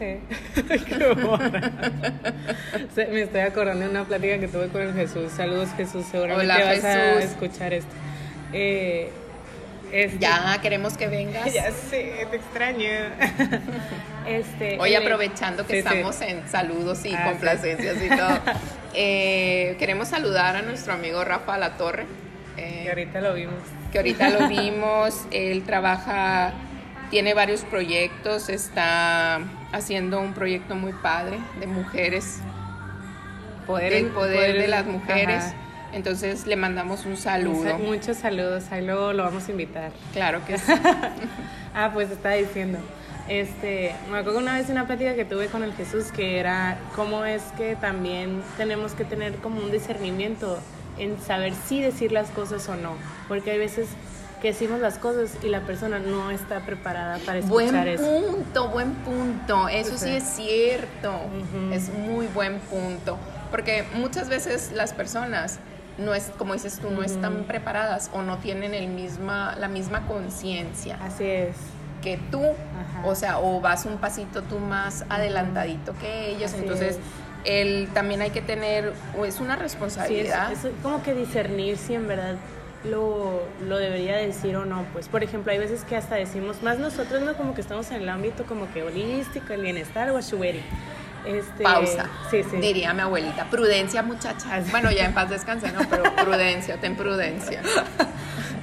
Me 2.96 3.22
estoy 3.22 3.40
acordando 3.40 3.84
de 3.84 3.90
una 3.90 4.04
plática 4.04 4.38
que 4.38 4.48
tuve 4.48 4.68
con 4.68 4.82
el 4.82 4.94
Jesús. 4.94 5.32
Saludos, 5.32 5.68
Jesús. 5.76 6.06
Seguramente 6.10 6.46
vas 6.46 6.84
a 6.84 7.18
escuchar 7.20 7.72
esto. 7.72 7.92
Eh, 8.52 9.10
este, 9.92 10.18
ya 10.18 10.58
queremos 10.62 10.96
que 10.96 11.08
vengas. 11.08 11.52
Ya 11.54 11.70
sé, 11.70 12.26
te 12.30 12.36
extraño. 12.36 12.88
este, 14.26 14.78
Hoy 14.78 14.94
aprovechando 14.94 15.66
que 15.66 15.78
estamos 15.78 16.20
en 16.20 16.48
saludos 16.48 17.04
y 17.04 17.14
ah, 17.14 17.24
complacencias 17.30 17.96
y 18.02 18.08
todo, 18.08 18.38
eh, 18.94 19.76
queremos 19.78 20.08
saludar 20.08 20.56
a 20.56 20.62
nuestro 20.62 20.92
amigo 20.92 21.24
Rafa 21.24 21.58
La 21.58 21.76
Torre. 21.76 22.06
Eh, 22.56 22.82
que 22.84 22.88
ahorita 22.90 23.20
lo 23.20 23.34
vimos. 23.34 23.60
Que 23.92 23.98
ahorita 23.98 24.30
lo 24.30 24.48
vimos. 24.48 25.26
Él 25.30 25.62
trabaja, 25.64 26.52
tiene 27.10 27.34
varios 27.34 27.62
proyectos, 27.62 28.48
está 28.48 29.40
haciendo 29.72 30.20
un 30.20 30.34
proyecto 30.34 30.74
muy 30.76 30.92
padre 30.92 31.38
de 31.58 31.66
mujeres, 31.66 32.38
poder, 33.70 33.92
el 33.92 34.06
poder, 34.06 34.58
de 34.58 34.68
las 34.68 34.86
mujeres. 34.86 35.44
Entonces 35.92 36.46
le 36.46 36.56
mandamos 36.56 37.04
un 37.04 37.16
saludo. 37.16 37.78
Muchos 37.78 38.16
saludos, 38.18 38.64
ahí 38.70 38.84
luego 38.84 39.12
lo 39.12 39.24
vamos 39.24 39.48
a 39.48 39.50
invitar. 39.50 39.90
Claro 40.12 40.44
que 40.46 40.58
sí. 40.58 40.72
ah, 41.74 41.90
pues 41.92 42.10
estaba 42.10 42.36
diciendo. 42.36 42.78
Este, 43.28 43.94
me 44.10 44.18
acuerdo 44.18 44.38
una 44.38 44.54
vez 44.54 44.68
una 44.70 44.86
plática 44.86 45.14
que 45.14 45.24
tuve 45.24 45.46
con 45.46 45.62
el 45.62 45.72
Jesús 45.74 46.10
que 46.10 46.40
era 46.40 46.78
cómo 46.96 47.24
es 47.24 47.42
que 47.56 47.76
también 47.76 48.42
tenemos 48.56 48.92
que 48.92 49.04
tener 49.04 49.36
como 49.36 49.60
un 49.62 49.70
discernimiento 49.70 50.58
en 50.98 51.20
saber 51.20 51.52
si 51.54 51.80
decir 51.80 52.10
las 52.12 52.30
cosas 52.30 52.68
o 52.68 52.74
no, 52.74 52.94
porque 53.28 53.52
hay 53.52 53.58
veces 53.58 53.88
que 54.40 54.48
decimos 54.48 54.80
las 54.80 54.98
cosas 54.98 55.36
y 55.42 55.48
la 55.48 55.60
persona 55.60 55.98
no 55.98 56.30
está 56.30 56.60
preparada 56.60 57.18
para 57.24 57.38
escuchar 57.38 57.86
eso. 57.88 58.04
Buen 58.04 58.24
punto, 58.24 58.68
buen 58.68 58.94
punto. 58.94 59.68
Eso 59.68 59.96
sí, 59.98 60.10
es 60.10 60.24
cierto. 60.24 61.12
Es 61.72 61.88
muy 61.90 62.26
buen 62.28 62.58
punto. 62.60 63.18
Porque 63.50 63.84
muchas 63.94 64.28
veces 64.28 64.72
las 64.72 64.92
personas 64.92 65.58
no 65.98 66.14
es 66.14 66.30
como 66.38 66.54
dices 66.54 66.78
tú, 66.78 66.90
no 66.90 67.02
están 67.02 67.44
preparadas 67.44 68.10
o 68.12 68.22
no 68.22 68.38
tienen 68.38 68.74
el 68.74 68.88
misma 68.88 69.54
la 69.56 69.68
misma 69.68 70.06
conciencia. 70.06 70.98
Así 71.02 71.24
es. 71.24 71.56
Que 72.02 72.18
tú, 72.30 72.42
o 73.04 73.14
sea, 73.14 73.38
o 73.40 73.60
vas 73.60 73.84
un 73.84 73.98
pasito 73.98 74.42
tú 74.42 74.58
más 74.58 75.04
adelantadito 75.10 75.92
que 76.00 76.30
ellos, 76.30 76.54
entonces 76.54 76.98
el 77.44 77.88
también 77.88 78.22
hay 78.22 78.30
que 78.30 78.40
tener 78.40 78.94
es 79.26 79.40
una 79.40 79.56
responsabilidad. 79.56 80.50
es 80.52 80.60
como 80.82 81.02
que 81.02 81.14
discernir 81.14 81.76
si 81.76 81.94
en 81.94 82.08
verdad 82.08 82.36
lo, 82.84 83.42
lo, 83.66 83.76
debería 83.76 84.16
decir 84.16 84.56
o 84.56 84.64
no. 84.64 84.84
Pues, 84.92 85.08
por 85.08 85.22
ejemplo, 85.22 85.52
hay 85.52 85.58
veces 85.58 85.84
que 85.84 85.96
hasta 85.96 86.14
decimos, 86.16 86.62
más 86.62 86.78
nosotros 86.78 87.22
no 87.22 87.34
como 87.36 87.54
que 87.54 87.60
estamos 87.60 87.90
en 87.90 88.02
el 88.02 88.08
ámbito 88.08 88.44
como 88.44 88.72
que 88.72 88.82
holístico, 88.82 89.52
el 89.52 89.62
bienestar 89.62 90.10
o 90.10 90.16
ashuberi. 90.16 90.62
Este, 91.26 91.62
Pausa. 91.62 92.08
Sí, 92.30 92.42
sí. 92.50 92.56
Diría 92.56 92.94
mi 92.94 93.00
abuelita. 93.00 93.44
Prudencia, 93.50 94.02
muchachas. 94.02 94.66
Bueno, 94.70 94.90
ya 94.90 95.04
en 95.04 95.14
paz 95.14 95.28
descanse, 95.28 95.70
¿no? 95.72 95.80
Pero 95.88 96.04
prudencia, 96.16 96.78
ten 96.80 96.96
prudencia. 96.96 97.60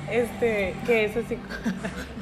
Este, 0.10 0.76
que 0.86 1.06
es 1.06 1.18
así. 1.18 1.38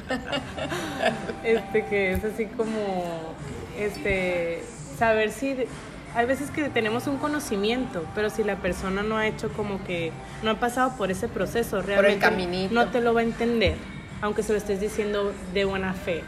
este, 1.44 1.84
que 1.86 2.12
es 2.12 2.24
así 2.24 2.46
como. 2.46 3.34
Este, 3.78 4.62
saber 4.98 5.30
si 5.30 5.66
hay 6.16 6.26
veces 6.26 6.50
que 6.50 6.70
tenemos 6.70 7.06
un 7.06 7.18
conocimiento, 7.18 8.04
pero 8.14 8.30
si 8.30 8.42
la 8.42 8.56
persona 8.56 9.02
no 9.02 9.18
ha 9.18 9.26
hecho 9.26 9.50
como 9.50 9.84
que, 9.84 10.12
no 10.42 10.50
ha 10.50 10.54
pasado 10.54 10.96
por 10.96 11.10
ese 11.10 11.28
proceso, 11.28 11.82
realmente 11.82 12.68
no 12.70 12.88
te 12.88 13.02
lo 13.02 13.12
va 13.12 13.20
a 13.20 13.24
entender, 13.24 13.76
aunque 14.22 14.42
se 14.42 14.52
lo 14.52 14.58
estés 14.58 14.80
diciendo 14.80 15.32
de 15.52 15.64
buena 15.66 15.92
fe. 15.92 16.22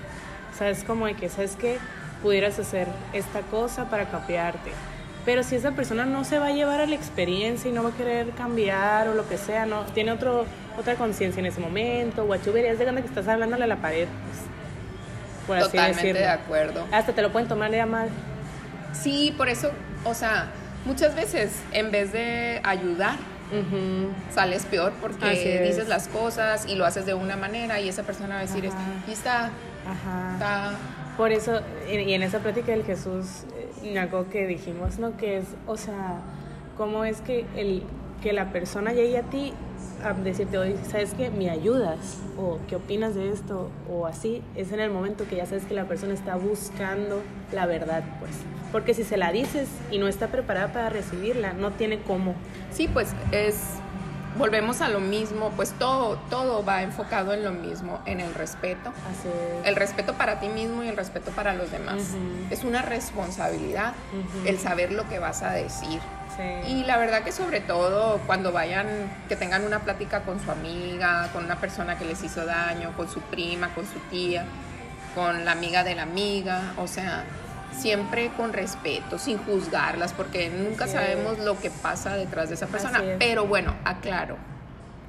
Sabes 0.56 0.84
como 0.84 1.06
de 1.06 1.14
que, 1.14 1.28
¿sabes 1.28 1.56
que 1.56 1.78
Pudieras 2.22 2.58
hacer 2.58 2.88
esta 3.12 3.42
cosa 3.42 3.88
para 3.88 4.06
cambiarte. 4.06 4.72
Pero 5.24 5.44
si 5.44 5.54
esa 5.54 5.72
persona 5.72 6.04
no 6.04 6.24
se 6.24 6.38
va 6.38 6.46
a 6.46 6.50
llevar 6.50 6.80
a 6.80 6.86
la 6.86 6.94
experiencia 6.96 7.70
y 7.70 7.72
no 7.72 7.84
va 7.84 7.90
a 7.90 7.92
querer 7.92 8.30
cambiar 8.30 9.08
o 9.08 9.14
lo 9.14 9.28
que 9.28 9.38
sea, 9.38 9.66
no 9.66 9.82
tiene 9.94 10.10
otro, 10.10 10.44
otra 10.76 10.96
conciencia 10.96 11.38
en 11.38 11.46
ese 11.46 11.60
momento, 11.60 12.24
o 12.24 12.52
verías 12.52 12.78
de 12.78 12.84
gana 12.84 13.02
que 13.02 13.06
estás 13.06 13.28
hablándole 13.28 13.64
a 13.64 13.66
la 13.68 13.76
pared, 13.76 14.08
pues, 14.08 15.46
por 15.46 15.56
así 15.58 15.76
Totalmente 15.76 16.12
de 16.14 16.26
acuerdo. 16.26 16.86
Hasta 16.90 17.12
te 17.12 17.22
lo 17.22 17.30
pueden 17.30 17.46
tomar 17.46 17.70
de 17.70 17.86
mal. 17.86 18.08
Sí, 18.92 19.34
por 19.36 19.48
eso, 19.48 19.70
o 20.04 20.14
sea, 20.14 20.46
muchas 20.84 21.14
veces 21.14 21.52
en 21.72 21.90
vez 21.90 22.12
de 22.12 22.60
ayudar, 22.64 23.16
sales 24.30 24.66
peor 24.66 24.92
porque 25.00 25.64
dices 25.66 25.88
las 25.88 26.08
cosas 26.08 26.66
y 26.68 26.74
lo 26.74 26.84
haces 26.84 27.06
de 27.06 27.14
una 27.14 27.36
manera 27.36 27.80
y 27.80 27.88
esa 27.88 28.02
persona 28.02 28.34
va 28.34 28.40
a 28.40 28.42
decir, 28.42 28.68
aquí 29.02 29.12
está, 29.12 29.50
está. 30.34 30.72
Por 31.16 31.32
eso, 31.32 31.60
y 31.90 32.12
en 32.12 32.22
esa 32.22 32.38
plática 32.38 32.70
del 32.70 32.84
Jesús, 32.84 33.44
eh, 33.82 33.98
algo 33.98 34.28
que 34.30 34.46
dijimos, 34.46 35.00
¿no? 35.00 35.16
Que 35.16 35.38
es, 35.38 35.46
o 35.66 35.76
sea, 35.76 36.20
cómo 36.76 37.04
es 37.04 37.20
que, 37.22 37.44
el, 37.56 37.82
que 38.22 38.32
la 38.32 38.52
persona 38.52 38.92
llegue 38.92 39.18
a 39.18 39.22
ti 39.22 39.52
a 40.04 40.12
decirte 40.12 40.58
hoy, 40.58 40.76
¿sabes 40.90 41.14
qué? 41.14 41.30
¿Me 41.30 41.50
ayudas? 41.50 42.18
O 42.36 42.58
¿qué 42.68 42.76
opinas 42.76 43.14
de 43.14 43.30
esto? 43.30 43.70
O 43.90 44.06
así, 44.06 44.42
es 44.54 44.72
en 44.72 44.80
el 44.80 44.90
momento 44.90 45.26
que 45.28 45.36
ya 45.36 45.46
sabes 45.46 45.64
que 45.64 45.74
la 45.74 45.84
persona 45.84 46.14
está 46.14 46.36
buscando 46.36 47.22
la 47.52 47.66
verdad, 47.66 48.02
pues. 48.20 48.32
Porque 48.72 48.94
si 48.94 49.04
se 49.04 49.16
la 49.16 49.32
dices 49.32 49.68
y 49.90 49.98
no 49.98 50.08
está 50.08 50.28
preparada 50.28 50.72
para 50.72 50.90
recibirla, 50.90 51.52
no 51.52 51.72
tiene 51.72 52.00
cómo. 52.00 52.34
Sí, 52.70 52.88
pues 52.88 53.14
es 53.32 53.56
volvemos 54.38 54.80
a 54.80 54.88
lo 54.88 55.00
mismo, 55.00 55.50
pues 55.56 55.72
todo, 55.72 56.16
todo 56.30 56.64
va 56.64 56.82
enfocado 56.82 57.34
en 57.34 57.44
lo 57.44 57.50
mismo, 57.50 58.00
en 58.06 58.20
el 58.20 58.32
respeto. 58.34 58.90
Así 59.10 59.28
es. 59.28 59.66
El 59.66 59.76
respeto 59.76 60.14
para 60.14 60.40
ti 60.40 60.48
mismo 60.48 60.84
y 60.84 60.88
el 60.88 60.96
respeto 60.96 61.32
para 61.32 61.54
los 61.54 61.70
demás. 61.70 62.14
Es 62.50 62.64
una 62.64 62.82
responsabilidad 62.82 63.94
el 64.46 64.58
saber 64.58 64.92
lo 64.92 65.08
que 65.08 65.18
vas 65.18 65.42
a 65.42 65.52
decir. 65.52 66.00
Sí. 66.38 66.72
Y 66.72 66.84
la 66.84 66.96
verdad 66.98 67.24
que 67.24 67.32
sobre 67.32 67.60
todo 67.60 68.20
cuando 68.26 68.52
vayan, 68.52 68.86
que 69.28 69.34
tengan 69.36 69.64
una 69.64 69.80
plática 69.80 70.22
con 70.22 70.38
su 70.40 70.50
amiga, 70.50 71.28
con 71.32 71.44
una 71.44 71.56
persona 71.60 71.98
que 71.98 72.04
les 72.04 72.22
hizo 72.22 72.46
daño, 72.46 72.92
con 72.96 73.10
su 73.10 73.20
prima, 73.20 73.74
con 73.74 73.84
su 73.84 73.98
tía, 74.10 74.44
con 75.16 75.44
la 75.44 75.52
amiga 75.52 75.82
de 75.82 75.96
la 75.96 76.02
amiga, 76.02 76.74
o 76.76 76.86
sea, 76.86 77.24
siempre 77.76 78.30
con 78.36 78.52
respeto, 78.52 79.18
sin 79.18 79.38
juzgarlas, 79.38 80.12
porque 80.12 80.48
nunca 80.48 80.86
sabemos 80.86 81.38
lo 81.40 81.58
que 81.58 81.70
pasa 81.70 82.14
detrás 82.14 82.48
de 82.48 82.54
esa 82.54 82.68
persona. 82.68 83.02
Es. 83.02 83.16
Pero 83.18 83.46
bueno, 83.46 83.74
aclaro, 83.84 84.36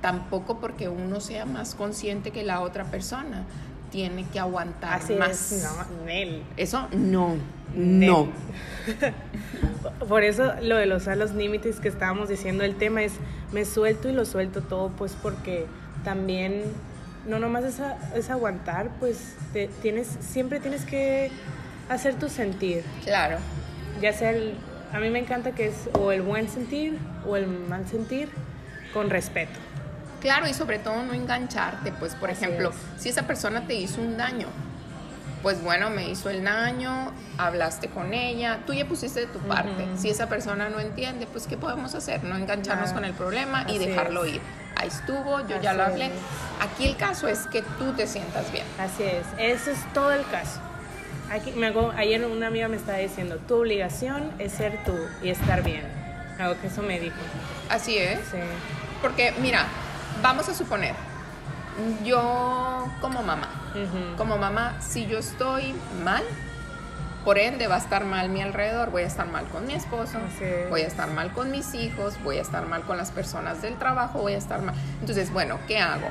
tampoco 0.01 0.59
porque 0.59 0.89
uno 0.89 1.19
sea 1.19 1.45
más 1.45 1.75
consciente 1.75 2.31
que 2.31 2.43
la 2.43 2.61
otra 2.61 2.85
persona, 2.85 3.43
tiene 3.91 4.23
que 4.25 4.39
aguantar 4.39 5.01
Así 5.01 5.13
más. 5.13 5.51
es. 5.51 5.63
No, 5.63 6.05
Nel. 6.05 6.43
Eso 6.57 6.87
no, 6.91 7.35
Nel. 7.75 8.09
no. 8.09 8.27
Por 10.07 10.23
eso 10.23 10.53
lo 10.61 10.75
de 10.77 10.85
los, 10.85 11.05
los 11.07 11.31
límites 11.33 11.79
que 11.79 11.87
estábamos 11.87 12.29
diciendo, 12.29 12.63
el 12.63 12.75
tema 12.75 13.03
es, 13.03 13.13
me 13.51 13.65
suelto 13.65 14.09
y 14.09 14.13
lo 14.13 14.25
suelto 14.25 14.61
todo, 14.61 14.89
pues 14.89 15.15
porque 15.21 15.65
también, 16.03 16.63
no 17.27 17.39
nomás 17.39 17.63
es, 17.65 17.79
a- 17.79 17.97
es 18.15 18.29
aguantar, 18.29 18.89
pues 18.99 19.35
te- 19.53 19.69
tienes, 19.81 20.07
siempre 20.19 20.59
tienes 20.59 20.85
que 20.85 21.31
hacer 21.89 22.15
tu 22.15 22.29
sentir, 22.29 22.83
Claro. 23.03 23.37
ya 24.01 24.13
sea 24.13 24.31
el, 24.31 24.53
a 24.93 24.99
mí 24.99 25.09
me 25.09 25.19
encanta 25.19 25.51
que 25.51 25.67
es 25.67 25.89
o 25.93 26.11
el 26.11 26.21
buen 26.21 26.49
sentir 26.49 26.97
o 27.27 27.35
el 27.37 27.47
mal 27.47 27.87
sentir 27.87 28.29
con 28.93 29.09
respeto. 29.09 29.59
Claro, 30.21 30.47
y 30.47 30.53
sobre 30.53 30.79
todo 30.79 31.01
no 31.03 31.13
engancharte, 31.13 31.91
pues 31.93 32.15
por 32.15 32.29
Así 32.29 32.43
ejemplo, 32.43 32.71
es. 32.71 33.01
si 33.01 33.09
esa 33.09 33.25
persona 33.27 33.65
te 33.67 33.75
hizo 33.75 34.01
un 34.01 34.17
daño, 34.17 34.47
pues 35.41 35.61
bueno, 35.63 35.89
me 35.89 36.09
hizo 36.09 36.29
el 36.29 36.43
daño, 36.43 37.11
hablaste 37.37 37.87
con 37.89 38.13
ella, 38.13 38.59
tú 38.65 38.73
ya 38.73 38.85
pusiste 38.85 39.21
de 39.21 39.27
tu 39.27 39.39
parte. 39.39 39.87
Si 39.97 40.09
esa 40.09 40.27
persona 40.27 40.69
no 40.69 40.79
entiende, 40.79 41.27
pues 41.27 41.47
¿qué 41.47 41.55
podemos 41.57 41.95
hacer? 41.95 42.23
No 42.23 42.35
engancharnos 42.35 42.91
con 42.91 43.05
el 43.05 43.13
problema 43.13 43.65
y 43.69 43.77
dejarlo 43.77 44.25
es. 44.25 44.35
ir. 44.35 44.41
Ahí 44.75 44.87
estuvo, 44.87 45.39
yo 45.47 45.59
ya 45.61 45.73
lo 45.73 45.83
hablé. 45.83 46.05
es. 46.07 46.11
Aquí 46.61 46.87
el 46.87 46.95
caso 46.97 47.27
es 47.27 47.39
que 47.47 47.61
tú 47.77 47.93
te 47.93 48.07
sientas 48.07 48.51
bien. 48.51 48.65
Así 48.79 49.03
es, 49.03 49.25
ese 49.37 49.71
es 49.71 49.93
todo 49.93 50.11
el 50.11 50.25
caso. 50.27 50.59
Aquí, 51.31 51.51
me 51.51 51.67
hago- 51.67 51.93
ayer 51.95 52.23
una 52.25 52.47
amiga 52.47 52.67
me 52.67 52.75
estaba 52.77 52.97
diciendo, 52.97 53.35
tu 53.47 53.55
obligación 53.55 54.31
es 54.39 54.51
ser 54.53 54.83
tú 54.85 54.95
y 55.21 55.29
estar 55.29 55.63
bien. 55.63 55.83
Algo 56.39 56.59
que 56.61 56.67
eso 56.67 56.81
me 56.81 56.99
dijo. 56.99 57.15
Así 57.69 57.97
es. 57.97 58.19
Sí. 58.31 58.37
Porque 59.01 59.33
mira, 59.41 59.65
vamos 60.23 60.47
a 60.49 60.53
suponer, 60.53 60.95
yo 62.03 62.87
como 63.01 63.21
mamá, 63.23 63.47
Como 64.17 64.37
mamá, 64.37 64.77
si 64.81 65.05
yo 65.07 65.19
estoy 65.19 65.73
mal, 66.03 66.23
por 67.25 67.37
ende 67.37 67.67
va 67.67 67.75
a 67.75 67.79
estar 67.79 68.05
mal 68.05 68.29
mi 68.29 68.41
alrededor, 68.41 68.91
voy 68.91 69.03
a 69.03 69.07
estar 69.07 69.27
mal 69.27 69.45
con 69.45 69.67
mi 69.67 69.73
esposo, 69.73 70.17
es. 70.39 70.69
voy 70.69 70.81
a 70.81 70.87
estar 70.87 71.09
mal 71.11 71.31
con 71.33 71.51
mis 71.51 71.73
hijos, 71.73 72.15
voy 72.23 72.37
a 72.37 72.41
estar 72.41 72.65
mal 72.65 72.83
con 72.83 72.97
las 72.97 73.11
personas 73.11 73.61
del 73.61 73.75
trabajo, 73.75 74.19
voy 74.19 74.33
a 74.33 74.37
estar 74.37 74.61
mal. 74.61 74.75
Entonces, 75.01 75.31
bueno, 75.31 75.59
¿qué 75.67 75.79
hago? 75.79 76.07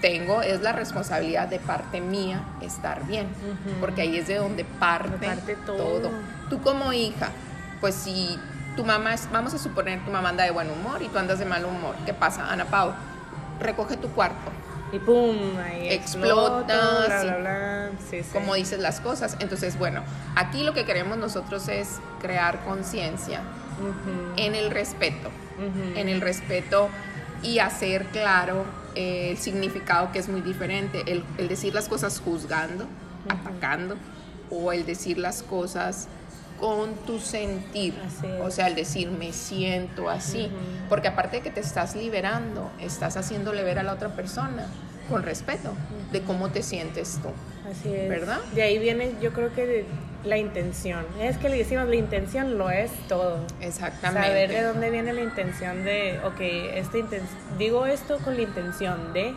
Tengo, 0.00 0.42
es 0.42 0.60
la 0.62 0.72
responsabilidad 0.72 1.46
de 1.48 1.60
parte 1.60 2.00
mía 2.00 2.42
estar 2.60 3.06
bien, 3.06 3.28
porque 3.80 4.02
ahí 4.02 4.18
es 4.18 4.26
de 4.26 4.36
donde 4.36 4.64
parte, 4.64 5.16
De 5.18 5.26
parte 5.26 5.56
todo. 5.64 5.76
todo. 5.76 6.10
Tú 6.50 6.60
como 6.60 6.92
hija, 6.92 7.28
pues 7.80 7.94
si 7.94 8.38
tu 8.76 8.84
mamá, 8.84 9.14
es, 9.14 9.28
vamos 9.32 9.54
a 9.54 9.58
suponer 9.58 10.04
tu 10.04 10.10
mamá 10.10 10.30
anda 10.30 10.44
de 10.44 10.50
buen 10.50 10.68
humor 10.70 11.02
y 11.02 11.08
tú 11.08 11.18
andas 11.18 11.38
de 11.38 11.44
mal 11.44 11.64
humor, 11.64 11.94
¿qué 12.04 12.12
pasa? 12.12 12.50
Ana 12.50 12.64
Pau, 12.64 12.92
recoge 13.60 13.96
tu 13.96 14.08
cuarto, 14.08 14.50
Y 14.92 14.98
pum, 14.98 15.56
ahí 15.58 15.88
Explota, 15.88 16.64
explota, 16.66 17.06
bla, 17.06 17.20
sí. 17.20 17.26
bla, 17.26 17.36
bla. 17.38 17.90
Sí, 18.10 18.22
sí. 18.22 18.28
como 18.32 18.54
dices 18.54 18.78
las 18.78 19.00
cosas. 19.00 19.36
Entonces, 19.40 19.78
bueno, 19.78 20.02
aquí 20.36 20.62
lo 20.64 20.74
que 20.74 20.84
queremos 20.84 21.16
nosotros 21.16 21.68
es 21.68 21.98
crear 22.20 22.62
conciencia 22.64 23.40
en 24.36 24.54
el 24.54 24.70
respeto, 24.70 25.30
en 25.96 26.08
el 26.08 26.20
respeto 26.20 26.88
y 27.42 27.58
hacer 27.58 28.04
claro 28.06 28.64
eh, 28.94 29.30
el 29.30 29.38
significado 29.38 30.12
que 30.12 30.18
es 30.18 30.28
muy 30.28 30.42
diferente, 30.42 31.02
el, 31.06 31.24
el 31.38 31.48
decir 31.48 31.74
las 31.74 31.88
cosas 31.88 32.20
juzgando, 32.22 32.86
atacando, 33.28 33.96
o 34.50 34.72
el 34.72 34.84
decir 34.84 35.18
las 35.18 35.42
cosas 35.42 36.08
con 36.62 36.94
tu 36.94 37.18
sentir, 37.18 37.92
o 38.40 38.48
sea, 38.52 38.68
el 38.68 38.76
decir 38.76 39.10
me 39.10 39.32
siento 39.32 40.08
así, 40.08 40.48
porque 40.88 41.08
aparte 41.08 41.38
de 41.38 41.42
que 41.42 41.50
te 41.50 41.58
estás 41.58 41.96
liberando, 41.96 42.70
estás 42.80 43.16
haciéndole 43.16 43.64
ver 43.64 43.80
a 43.80 43.82
la 43.82 43.92
otra 43.94 44.10
persona 44.14 44.68
con 45.10 45.24
respeto 45.24 45.72
de 46.12 46.22
cómo 46.22 46.50
te 46.50 46.62
sientes 46.62 47.18
tú. 47.20 47.30
Así 47.68 47.92
es. 47.92 48.08
¿Verdad? 48.08 48.38
De 48.54 48.62
ahí 48.62 48.78
viene, 48.78 49.10
yo 49.20 49.32
creo 49.32 49.52
que 49.52 49.66
de- 49.66 49.84
la 50.24 50.38
intención. 50.38 51.04
Es 51.20 51.36
que 51.36 51.48
le 51.48 51.56
decimos 51.58 51.88
la 51.88 51.96
intención 51.96 52.56
lo 52.56 52.70
es 52.70 52.92
todo. 53.08 53.38
Exactamente. 53.60 54.28
Saber 54.28 54.50
de 54.52 54.62
dónde 54.62 54.90
viene 54.90 55.12
la 55.12 55.20
intención 55.22 55.82
de, 55.82 56.20
ok, 56.24 56.40
inten- 56.94 57.22
digo 57.58 57.86
esto 57.86 58.18
con 58.18 58.36
la 58.36 58.42
intención 58.42 59.12
de, 59.12 59.34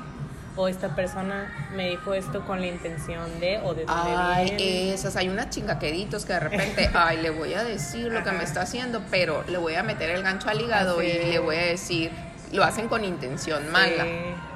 o 0.56 0.68
esta 0.68 0.96
persona 0.96 1.52
me 1.76 1.90
dijo 1.90 2.14
esto 2.14 2.46
con 2.46 2.62
la 2.62 2.68
intención 2.68 3.40
de, 3.40 3.58
o 3.64 3.74
de 3.74 3.86
dónde 3.86 4.12
Ay, 4.16 4.56
viene. 4.56 4.94
esas, 4.94 5.16
hay 5.16 5.30
unas 5.30 5.50
chingaqueritos 5.50 6.26
que 6.26 6.34
de 6.34 6.40
repente, 6.40 6.90
ay, 6.94 7.18
le 7.18 7.30
voy 7.30 7.54
a 7.54 7.64
decir 7.64 8.12
lo 8.12 8.24
que 8.24 8.32
me 8.32 8.44
está 8.44 8.62
haciendo, 8.62 9.02
pero 9.12 9.44
le 9.48 9.58
voy 9.58 9.76
a 9.76 9.84
meter 9.84 10.10
el 10.10 10.24
gancho 10.24 10.50
al 10.50 10.62
hígado 10.62 11.00
Así 11.00 11.08
y 11.08 11.32
le 11.32 11.40
voy 11.40 11.56
a 11.58 11.66
decir, 11.66 12.12
lo 12.52 12.64
hacen 12.64 12.88
con 12.88 13.04
intención 13.04 13.70
mala. 13.72 14.06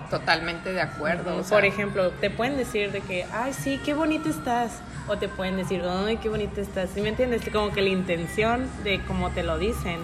Totalmente 0.10 0.74
de 0.74 0.82
acuerdo. 0.82 1.38
o 1.38 1.44
sea, 1.44 1.56
Por 1.58 1.66
ejemplo, 1.66 2.10
te 2.10 2.32
pueden 2.32 2.58
decir 2.58 2.92
de 2.92 3.02
que, 3.02 3.26
ay, 3.32 3.54
sí, 3.54 3.80
qué 3.86 3.94
bonito 3.94 4.30
estás. 4.30 4.80
O 5.08 5.18
te 5.18 5.28
pueden 5.28 5.58
decir, 5.58 5.84
ay, 5.88 6.18
qué 6.18 6.30
bonito 6.30 6.62
estás. 6.62 6.90
¿Sí 6.94 7.02
me 7.02 7.10
entiendes? 7.10 7.44
Como 7.52 7.72
que 7.72 7.82
la 7.82 7.90
intención 7.90 8.68
de 8.84 9.02
cómo 9.06 9.30
te 9.30 9.44
lo 9.44 9.60
dicen 9.60 10.00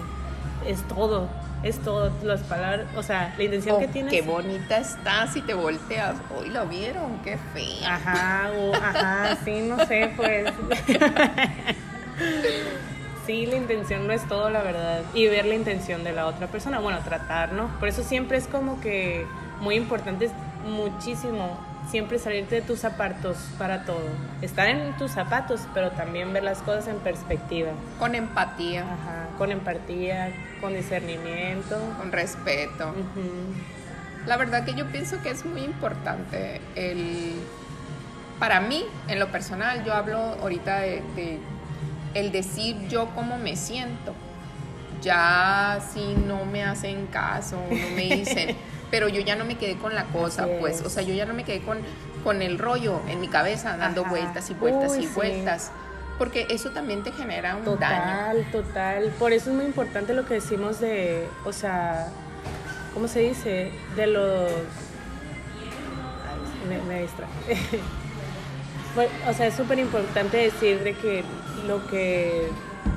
es 0.66 0.82
todo. 0.88 1.28
Es 1.62 1.78
todo. 1.78 2.12
Las 2.22 2.40
palabras, 2.42 2.86
o 2.96 3.02
sea, 3.02 3.34
la 3.36 3.44
intención 3.44 3.76
oh, 3.76 3.78
que 3.78 3.88
tienes. 3.88 4.12
Qué 4.12 4.22
bonita 4.22 4.78
estás 4.78 5.36
y 5.36 5.42
te 5.42 5.54
volteas. 5.54 6.16
Hoy 6.36 6.50
lo 6.50 6.66
vieron, 6.66 7.18
qué 7.24 7.38
fea. 7.54 7.94
Ajá, 7.94 8.50
o, 8.56 8.74
ajá, 8.74 9.36
sí, 9.44 9.66
no 9.68 9.84
sé, 9.86 10.12
pues. 10.16 10.52
sí, 13.26 13.46
la 13.46 13.56
intención 13.56 14.06
no 14.06 14.12
es 14.12 14.26
todo, 14.28 14.50
la 14.50 14.62
verdad. 14.62 15.02
Y 15.14 15.26
ver 15.28 15.46
la 15.46 15.54
intención 15.54 16.04
de 16.04 16.12
la 16.12 16.26
otra 16.26 16.46
persona, 16.46 16.78
bueno, 16.78 16.98
tratar, 17.00 17.52
¿no? 17.52 17.68
Por 17.78 17.88
eso 17.88 18.02
siempre 18.02 18.38
es 18.38 18.46
como 18.46 18.80
que 18.80 19.26
muy 19.60 19.76
importante, 19.76 20.26
es 20.26 20.32
muchísimo, 20.66 21.56
siempre 21.90 22.18
salirte 22.18 22.56
de 22.56 22.62
tus 22.62 22.80
zapatos 22.80 23.36
para 23.58 23.84
todo. 23.84 24.08
Estar 24.42 24.68
en 24.68 24.96
tus 24.96 25.12
zapatos, 25.12 25.62
pero 25.74 25.90
también 25.92 26.32
ver 26.32 26.44
las 26.44 26.58
cosas 26.58 26.88
en 26.88 26.98
perspectiva. 26.98 27.70
Con 27.98 28.14
empatía, 28.14 28.82
Ajá, 28.82 29.25
con 29.36 29.52
empatía, 29.52 30.32
con 30.60 30.74
discernimiento. 30.74 31.78
con 31.98 32.12
respeto. 32.12 32.94
La 34.26 34.36
verdad 34.36 34.64
que 34.64 34.74
yo 34.74 34.86
pienso 34.86 35.22
que 35.22 35.30
es 35.30 35.44
muy 35.44 35.62
importante 35.62 36.60
el 36.74 37.34
para 38.38 38.60
mí, 38.60 38.84
en 39.08 39.18
lo 39.18 39.28
personal, 39.32 39.82
yo 39.84 39.94
hablo 39.94 40.18
ahorita 40.18 40.80
de, 40.80 41.02
de 41.14 41.38
el 42.14 42.32
decir 42.32 42.76
yo 42.88 43.08
cómo 43.14 43.38
me 43.38 43.56
siento. 43.56 44.14
Ya 45.02 45.78
si 45.92 46.14
no 46.14 46.44
me 46.44 46.64
hacen 46.64 47.06
caso, 47.06 47.56
no 47.70 47.96
me 47.96 48.02
dicen, 48.16 48.56
pero 48.90 49.08
yo 49.08 49.20
ya 49.20 49.36
no 49.36 49.44
me 49.44 49.56
quedé 49.56 49.76
con 49.76 49.94
la 49.94 50.04
cosa, 50.04 50.44
Así 50.44 50.52
pues, 50.60 50.80
es. 50.80 50.86
o 50.86 50.90
sea, 50.90 51.02
yo 51.02 51.14
ya 51.14 51.24
no 51.26 51.34
me 51.34 51.44
quedé 51.44 51.60
con, 51.60 51.78
con 52.24 52.42
el 52.42 52.58
rollo 52.58 53.00
en 53.08 53.20
mi 53.20 53.28
cabeza, 53.28 53.76
dando 53.76 54.02
Ajá. 54.02 54.10
vueltas 54.10 54.50
y 54.50 54.54
vueltas 54.54 54.92
Uy, 54.92 55.04
y 55.04 55.06
sí. 55.06 55.12
vueltas, 55.14 55.70
porque 56.18 56.46
eso 56.50 56.70
también 56.70 57.02
te 57.02 57.12
genera 57.12 57.56
un 57.56 57.64
daño. 57.64 57.74
Total, 57.74 58.46
total. 58.52 59.12
Por 59.18 59.32
eso 59.32 59.50
es 59.50 59.56
muy 59.56 59.64
importante 59.64 60.14
lo 60.14 60.26
que 60.26 60.34
decimos 60.34 60.80
de, 60.80 61.28
o 61.44 61.52
sea, 61.52 62.08
¿cómo 62.94 63.08
se 63.08 63.20
dice? 63.20 63.70
De 63.96 64.06
los... 64.06 64.50
Ay, 66.24 66.68
me, 66.68 66.82
me. 66.82 67.06
Bueno, 68.94 69.10
o 69.28 69.34
sea, 69.34 69.46
es 69.48 69.54
súper 69.54 69.78
importante 69.78 70.38
decir 70.38 70.82
de 70.82 70.94
que 70.94 71.22
lo 71.66 71.86
que 71.86 72.48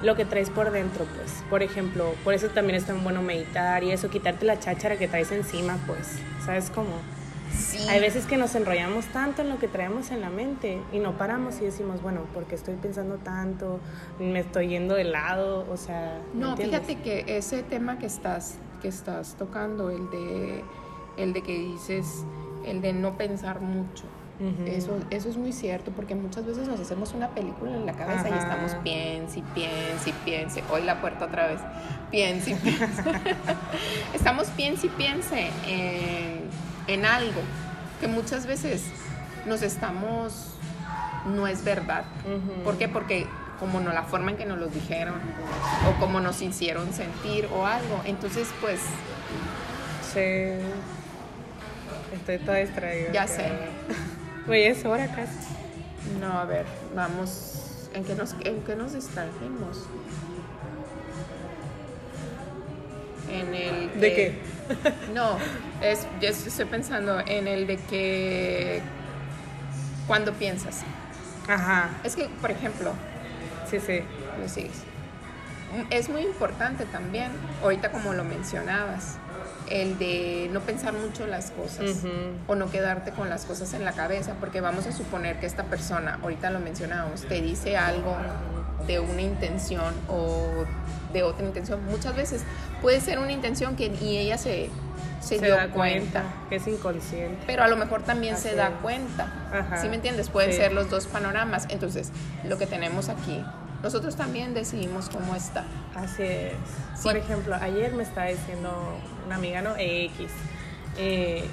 lo 0.02 0.16
que 0.16 0.26
traes 0.26 0.50
por 0.50 0.72
dentro, 0.72 1.06
pues. 1.16 1.44
Por 1.50 1.64
ejemplo, 1.64 2.14
por 2.24 2.34
eso 2.34 2.48
también 2.48 2.78
es 2.78 2.86
tan 2.86 3.04
bueno 3.04 3.22
meditar 3.22 3.84
y 3.84 3.92
eso, 3.92 4.10
quitarte 4.10 4.46
la 4.46 4.60
cháchara 4.60 4.98
que 4.98 5.08
traes 5.08 5.32
encima, 5.32 5.78
pues. 5.88 6.20
¿Sabes 6.46 6.70
cómo? 6.70 7.02
Sí. 7.52 7.80
Hay 7.90 8.00
veces 8.00 8.26
que 8.26 8.38
nos 8.38 8.56
enrollamos 8.56 9.06
tanto 9.08 9.42
en 9.42 9.50
lo 9.50 9.60
que 9.60 9.68
traemos 9.68 10.12
en 10.12 10.22
la 10.22 10.30
mente 10.30 10.80
y 10.92 11.00
no 11.00 11.18
paramos 11.18 11.60
y 11.62 11.66
decimos, 11.66 12.02
bueno, 12.02 12.22
porque 12.34 12.56
estoy 12.56 12.76
pensando 12.76 13.16
tanto, 13.18 13.80
me 14.20 14.40
estoy 14.40 14.68
yendo 14.70 14.96
de 14.96 15.04
lado, 15.06 15.66
o 15.72 15.78
sea, 15.78 16.20
¿me 16.34 16.42
No, 16.42 16.50
entiendes? 16.52 16.82
fíjate 16.82 17.02
que 17.04 17.38
ese 17.38 17.64
tema 17.64 17.98
que 18.00 18.06
estás 18.06 18.58
que 18.82 18.88
estás 18.88 19.36
tocando, 19.36 19.90
el 19.90 20.10
de, 20.10 20.64
el 21.18 21.34
de 21.34 21.42
que 21.42 21.58
dices, 21.58 22.24
el 22.66 22.82
de 22.82 22.94
no 22.94 23.18
pensar 23.18 23.62
mucho. 23.62 24.06
Eso, 24.66 24.98
eso 25.10 25.28
es 25.28 25.36
muy 25.36 25.52
cierto, 25.52 25.92
porque 25.92 26.16
muchas 26.16 26.46
veces 26.46 26.66
nos 26.66 26.80
hacemos 26.80 27.14
una 27.14 27.28
película 27.32 27.76
en 27.76 27.86
la 27.86 27.92
cabeza 27.92 28.30
y 28.30 28.34
estamos 28.34 28.74
piense 28.76 29.40
y 29.40 29.42
piense 29.42 30.12
y 30.12 30.14
piense. 30.24 30.64
Hoy 30.72 30.84
la 30.84 31.02
puerta 31.02 31.26
otra 31.26 31.48
vez. 31.48 31.60
Piense 32.10 32.52
y 32.52 32.54
piense. 32.54 33.04
estamos 34.14 34.48
piense 34.52 34.88
y 34.88 34.90
piense 34.92 35.50
en, 35.68 36.44
en 36.90 37.06
algo 37.06 37.42
que 38.00 38.08
muchas 38.08 38.46
veces 38.46 38.84
nos 39.46 39.62
estamos. 39.62 40.56
No 41.26 41.48
es 41.48 41.64
verdad. 41.64 42.06
¿Por 42.64 42.78
qué? 42.78 42.88
Porque 42.88 43.28
como 43.60 43.82
no 43.82 43.92
la 43.92 44.04
forma 44.04 44.32
en 44.32 44.38
que 44.38 44.46
nos 44.46 44.58
lo 44.58 44.68
dijeron 44.68 45.16
o 45.88 46.00
como 46.00 46.22
nos 46.22 46.42
hicieron 46.42 46.94
sentir 46.94 47.48
o 47.54 47.66
algo. 47.66 48.02
Entonces, 48.06 48.48
pues... 48.62 48.80
Sí. 50.14 50.64
Estoy 52.16 52.40
toda 52.40 52.58
distraída. 52.58 53.12
Ya 53.12 53.28
sé. 53.28 53.52
Oye, 54.48 54.70
es 54.70 54.84
hora 54.86 55.08
casi. 55.08 55.50
No, 56.20 56.40
a 56.40 56.46
ver, 56.46 56.66
vamos. 56.96 57.90
¿En 57.94 58.04
qué 58.04 58.16
nos, 58.16 58.34
en 58.44 58.62
qué 58.64 58.76
nos 58.76 58.94
distrajimos? 58.94 59.86
En 63.40 63.54
el. 63.56 64.00
¿De 64.00 64.14
qué? 64.14 64.40
No, 65.14 65.38
es, 65.82 66.06
yo 66.22 66.30
estoy 66.30 66.66
pensando 66.66 67.20
en 67.26 67.48
el 67.48 67.68
de 67.68 67.78
que. 67.78 68.82
Cuando 70.08 70.34
piensas. 70.34 70.82
Ajá. 71.48 71.90
Es 72.04 72.16
que, 72.16 72.26
por 72.42 72.52
ejemplo. 72.52 72.94
Sí, 73.70 73.80
sí. 73.80 74.02
Lo 74.42 74.48
sigues. 74.48 74.84
Es 75.92 76.10
muy 76.10 76.24
importante 76.24 76.86
también, 76.86 77.32
ahorita 77.62 77.92
como 77.92 78.14
lo 78.14 78.24
mencionabas, 78.24 79.18
el 79.70 80.00
de 80.00 80.50
no 80.52 80.62
pensar 80.62 80.94
mucho 80.94 81.28
las 81.28 81.52
cosas 81.52 82.04
o 82.48 82.56
no 82.56 82.72
quedarte 82.72 83.12
con 83.12 83.30
las 83.30 83.46
cosas 83.46 83.74
en 83.76 83.86
la 83.86 83.92
cabeza, 83.92 84.34
porque 84.40 84.62
vamos 84.62 84.88
a 84.88 84.92
suponer 84.92 85.40
que 85.40 85.46
esta 85.46 85.66
persona, 85.66 86.18
ahorita 86.24 86.50
lo 86.50 86.60
mencionamos, 86.60 87.22
te 87.22 87.42
dice 87.42 87.78
algo 87.78 88.18
de 88.88 89.00
una 89.00 89.22
intención 89.22 89.94
o 90.08 90.66
de 91.14 91.24
otra 91.24 91.46
intención. 91.46 91.84
Muchas 91.86 92.16
veces 92.16 92.44
puede 92.82 93.02
ser 93.02 93.20
una 93.20 93.32
intención 93.32 93.76
que 93.76 93.90
ni 93.90 94.18
ella 94.18 94.38
se, 94.38 94.70
se, 95.22 95.40
dio 95.40 95.56
da 95.56 95.70
cuenta, 95.70 96.24
que 96.50 96.58
es 96.58 96.68
inconsciente. 96.68 97.44
Pero 97.46 97.64
a 97.64 97.68
lo 97.68 97.78
mejor 97.78 98.04
también 98.04 98.38
se 98.38 98.56
da 98.56 98.72
cuenta. 98.82 99.78
¿Sí 99.82 99.90
me 99.90 99.96
entiendes? 99.96 100.30
Pueden 100.30 100.54
ser 100.54 100.74
los 100.74 100.90
dos 100.90 101.08
panoramas. 101.08 101.66
Entonces, 101.70 102.12
lo 102.44 102.58
que 102.58 102.68
tenemos 102.68 103.10
aquí 103.10 103.44
nosotros 103.84 104.16
también 104.16 104.54
decidimos 104.54 105.10
cómo 105.10 105.36
está. 105.36 105.66
Así 105.96 106.24
es. 106.24 106.54
Por 107.02 107.16
ejemplo, 107.16 107.56
ayer 107.56 107.94
me 107.94 108.04
estaba 108.04 108.28
diciendo 108.28 108.72
una 109.26 109.36
amiga, 109.36 109.62
¿no? 109.62 109.74
X. 109.78 110.30
Eh, 110.98 111.46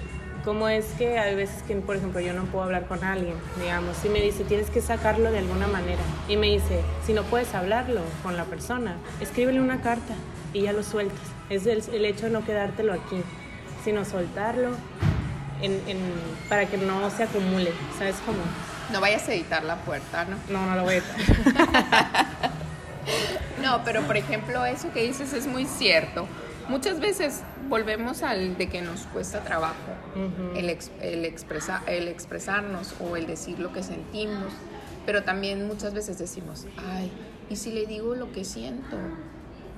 ¿Cómo 0.46 0.68
es 0.68 0.86
que 0.96 1.18
hay 1.18 1.34
veces 1.34 1.64
que, 1.64 1.74
por 1.74 1.96
ejemplo, 1.96 2.20
yo 2.20 2.32
no 2.32 2.44
puedo 2.44 2.62
hablar 2.62 2.86
con 2.86 3.02
alguien, 3.02 3.34
digamos, 3.60 3.96
y 4.04 4.08
me 4.08 4.20
dice, 4.20 4.44
tienes 4.44 4.70
que 4.70 4.80
sacarlo 4.80 5.32
de 5.32 5.40
alguna 5.40 5.66
manera. 5.66 6.00
Y 6.28 6.36
me 6.36 6.46
dice, 6.46 6.82
si 7.04 7.14
no 7.14 7.24
puedes 7.24 7.52
hablarlo 7.52 8.00
con 8.22 8.36
la 8.36 8.44
persona, 8.44 8.94
escríbele 9.20 9.60
una 9.60 9.80
carta 9.80 10.14
y 10.52 10.62
ya 10.62 10.72
lo 10.72 10.84
sueltas. 10.84 11.18
Es 11.50 11.66
el, 11.66 11.82
el 11.92 12.04
hecho 12.04 12.26
de 12.26 12.30
no 12.30 12.44
quedártelo 12.44 12.92
aquí, 12.92 13.24
sino 13.84 14.04
soltarlo 14.04 14.68
en, 15.62 15.82
en, 15.88 15.98
para 16.48 16.66
que 16.66 16.76
no 16.76 17.10
se 17.10 17.24
acumule, 17.24 17.72
¿sabes 17.98 18.14
cómo? 18.24 18.38
No 18.92 19.00
vayas 19.00 19.28
a 19.28 19.34
editar 19.34 19.64
la 19.64 19.78
puerta, 19.78 20.26
¿no? 20.26 20.36
No, 20.48 20.64
no 20.64 20.76
lo 20.76 20.84
voy 20.84 20.94
a 20.94 20.96
editar. 20.98 22.26
no, 23.64 23.82
pero 23.84 24.02
por 24.02 24.16
ejemplo, 24.16 24.64
eso 24.64 24.92
que 24.92 25.02
dices 25.02 25.32
es 25.32 25.48
muy 25.48 25.64
cierto. 25.64 26.28
Muchas 26.68 26.98
veces 26.98 27.42
volvemos 27.68 28.22
al 28.22 28.56
de 28.56 28.68
que 28.68 28.82
nos 28.82 29.06
cuesta 29.06 29.42
trabajo 29.44 29.76
el, 30.56 30.68
el, 31.00 31.24
expresa, 31.24 31.82
el 31.86 32.08
expresarnos 32.08 32.94
o 33.00 33.16
el 33.16 33.26
decir 33.26 33.60
lo 33.60 33.72
que 33.72 33.84
sentimos, 33.84 34.52
pero 35.04 35.22
también 35.22 35.66
muchas 35.66 35.94
veces 35.94 36.18
decimos, 36.18 36.66
ay, 36.76 37.12
¿y 37.48 37.56
si 37.56 37.70
le 37.70 37.86
digo 37.86 38.16
lo 38.16 38.32
que 38.32 38.44
siento? 38.44 38.96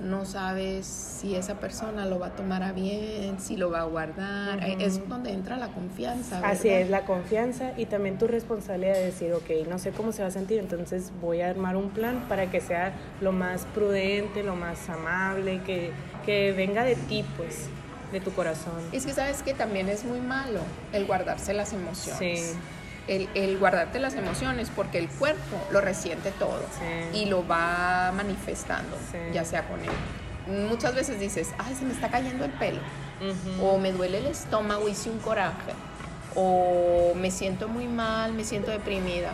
No 0.01 0.25
sabes 0.25 0.85
si 0.85 1.35
esa 1.35 1.59
persona 1.59 2.05
lo 2.05 2.19
va 2.19 2.27
a 2.27 2.35
tomar 2.35 2.63
a 2.63 2.71
bien, 2.71 3.39
si 3.39 3.57
lo 3.57 3.69
va 3.69 3.81
a 3.81 3.83
guardar. 3.83 4.63
Es 4.79 5.07
donde 5.07 5.31
entra 5.31 5.57
la 5.57 5.69
confianza. 5.69 6.39
Así 6.43 6.69
es, 6.69 6.89
la 6.89 7.05
confianza 7.05 7.73
y 7.77 7.85
también 7.85 8.17
tu 8.17 8.27
responsabilidad 8.27 8.93
de 8.93 9.05
decir, 9.05 9.33
ok, 9.33 9.67
no 9.67 9.79
sé 9.79 9.91
cómo 9.91 10.11
se 10.11 10.21
va 10.21 10.29
a 10.29 10.31
sentir, 10.31 10.59
entonces 10.59 11.11
voy 11.21 11.41
a 11.41 11.49
armar 11.49 11.75
un 11.75 11.89
plan 11.89 12.25
para 12.29 12.49
que 12.49 12.61
sea 12.61 12.93
lo 13.21 13.31
más 13.31 13.65
prudente, 13.73 14.43
lo 14.43 14.55
más 14.55 14.89
amable, 14.89 15.61
que, 15.63 15.91
que 16.25 16.51
venga 16.53 16.83
de 16.83 16.95
ti, 16.95 17.25
pues, 17.37 17.67
de 18.11 18.19
tu 18.19 18.31
corazón. 18.31 18.81
Es 18.91 19.05
que 19.05 19.13
sabes 19.13 19.43
que 19.43 19.53
también 19.53 19.89
es 19.89 20.03
muy 20.05 20.19
malo 20.19 20.61
el 20.93 21.05
guardarse 21.05 21.53
las 21.53 21.73
emociones. 21.73 22.17
Sí 22.17 22.57
el, 23.09 23.57
guardarte 23.57 23.99
las 23.99 24.13
emociones 24.13 24.69
porque 24.75 24.99
el 24.99 25.09
cuerpo 25.09 25.57
lo 25.71 25.81
resiente 25.81 26.31
todo 26.31 26.61
y 27.13 27.25
lo 27.25 27.47
va 27.47 28.11
manifestando, 28.15 28.95
ya 29.33 29.43
sea 29.43 29.67
con 29.67 29.79
él. 29.79 30.65
Muchas 30.69 30.95
veces 30.95 31.19
dices, 31.19 31.49
ay, 31.57 31.75
se 31.75 31.85
me 31.85 31.93
está 31.93 32.09
cayendo 32.09 32.45
el 32.45 32.51
pelo, 32.51 32.79
o 33.61 33.77
me 33.77 33.91
duele 33.91 34.19
el 34.19 34.27
estómago, 34.27 34.87
hice 34.87 35.09
un 35.09 35.19
coraje, 35.19 35.73
o 36.35 37.13
me 37.15 37.31
siento 37.31 37.67
muy 37.67 37.87
mal, 37.87 38.33
me 38.33 38.43
siento 38.43 38.71
deprimida. 38.71 39.33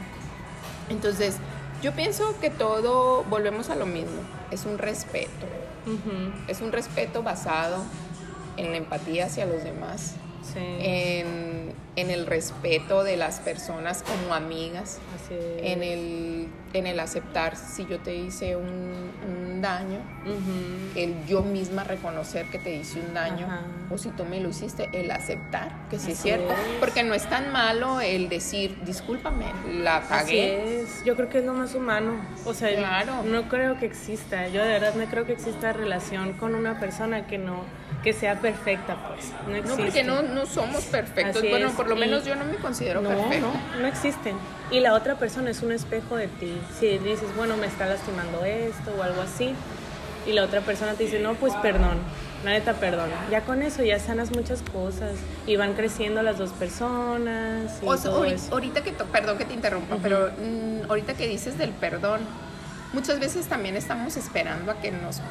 Entonces, 0.90 1.38
yo 1.82 1.92
pienso 1.94 2.40
que 2.40 2.50
todo, 2.50 3.24
volvemos 3.26 3.70
a 3.70 3.76
lo 3.76 3.86
mismo, 3.86 4.22
es 4.52 4.66
un 4.66 4.78
respeto. 4.78 5.46
Es 6.48 6.62
un 6.62 6.72
respeto 6.72 7.22
basado 7.22 7.84
en 8.58 8.72
la 8.72 8.78
empatía 8.78 9.26
hacia 9.26 9.46
los 9.46 9.64
demás, 9.64 10.16
en, 10.56 11.74
el 11.96 12.26
respeto 12.26 13.04
de 13.04 13.18
las 13.18 13.40
personas 13.40 14.04
como 14.04 14.34
amigas, 14.34 15.00
en, 15.30 15.84
el, 15.84 16.48
en 16.74 16.88
el 16.88 17.00
aceptar. 17.00 17.56
Si 17.56 17.86
yo 17.86 18.00
te 18.00 18.16
hice 18.16 18.56
un, 18.56 19.12
daño, 19.66 20.00
el 20.96 21.26
yo 21.26 21.42
misma 21.42 21.84
reconocer 21.84 22.46
que 22.52 22.60
te 22.60 22.76
hice 22.76 23.00
un 23.00 23.16
daño, 23.16 23.48
o 23.90 23.98
si 23.98 24.10
tú 24.10 24.24
me 24.26 24.40
lo 24.40 24.50
hiciste, 24.50 24.90
el 24.94 25.10
aceptar 25.10 25.72
que 25.90 25.98
sí 25.98 26.12
es 26.12 26.20
cierto, 26.20 26.54
porque 26.80 27.04
no 27.04 27.16
es 27.16 27.28
tan 27.28 27.52
malo 27.52 28.00
el 28.00 28.30
decir, 28.30 28.78
discúlpame, 28.86 29.48
la 29.82 30.02
pagué. 30.08 30.82
es. 30.82 31.04
Yo 31.04 31.16
creo 31.16 31.30
que 31.30 31.40
es 31.40 31.46
lo 31.46 31.54
más 31.54 31.74
humano, 31.74 32.14
o 32.46 32.54
sea, 32.54 32.70
no 33.24 33.50
creo 33.50 33.80
que 33.80 33.88
exista, 33.88 34.48
yo 34.50 34.62
de 34.62 34.70
verdad 34.70 34.94
no 34.94 35.06
creo 35.06 35.26
que 35.26 35.34
exista 35.34 35.74
relación 35.74 36.34
con 36.34 36.54
una 36.54 36.80
persona 36.80 37.26
que 37.26 37.40
no 37.40 37.64
que 38.06 38.14
sea 38.14 38.40
perfecta, 38.40 38.96
pues. 39.08 39.32
No, 39.48 39.56
existe. 39.56 39.68
no 39.68 39.76
porque 39.84 40.04
no, 40.04 40.22
no 40.22 40.46
somos 40.46 40.84
perfectos. 40.86 41.42
bueno, 41.50 41.72
por 41.72 41.88
lo 41.88 41.96
menos 41.96 42.24
yo 42.24 42.36
no 42.36 42.46
me 42.46 42.58
considero 42.58 43.02
no, 43.02 43.10
perfecto. 43.10 43.48
No, 43.48 43.82
no 43.82 43.88
existen. 43.88 44.36
Y 44.70 44.80
la 44.80 44.94
otra 44.94 45.16
persona 45.16 45.50
es 45.50 45.64
un 45.64 45.72
espejo 45.72 46.16
de 46.16 46.28
ti. 46.28 46.56
Si 46.80 47.00
dices, 47.00 47.36
bueno, 47.36 47.58
me 47.58 47.66
está 47.66 47.88
lastimando 47.88 48.46
esto 48.46 48.94
o 48.96 49.02
algo 49.02 49.24
así, 49.24 49.55
y 50.28 50.34
la 50.34 50.44
otra 50.44 50.62
persona 50.62 50.94
te 50.94 51.04
dice, 51.04 51.20
no, 51.20 51.36
pues 51.36 51.54
perdón, 51.56 51.98
la 52.44 52.52
neta, 52.52 52.74
perdón. 52.74 53.10
Ya 53.30 53.42
con 53.42 53.62
eso 53.62 53.84
ya 53.84 54.00
sanas 54.00 54.32
muchas 54.32 54.62
cosas 54.62 55.12
y 55.46 55.56
van 55.56 55.74
creciendo 55.74 56.22
las 56.24 56.38
dos 56.38 56.52
personas. 56.52 57.80
o, 57.84 57.92
ahorita 58.52 58.82
que, 58.82 58.92
perdón 58.92 59.38
que 59.38 59.46
te 59.46 59.54
interrumpa, 59.54 59.98
pero 60.02 60.30
mm, 60.30 60.90
ahorita 60.90 61.14
que 61.14 61.28
dices 61.28 61.58
del 61.58 61.72
perdón, 61.72 62.22
muchas 62.94 63.20
veces 63.20 63.48
también 63.48 63.76
estamos 63.76 64.18
esperando 64.18 64.72
a 64.72 64.76
que 64.82 64.92
nos 64.92 65.22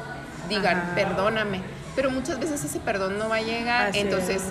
digan, 0.49 0.93
perdóname 0.95 1.61
pero 1.95 2.11
muchas 2.11 2.39
veces 2.39 2.63
ese 2.63 2.79
perdón 2.79 3.17
no 3.17 3.29
va 3.29 3.37
a 3.37 3.41
llegar. 3.41 3.95
Entonces, 3.95 4.43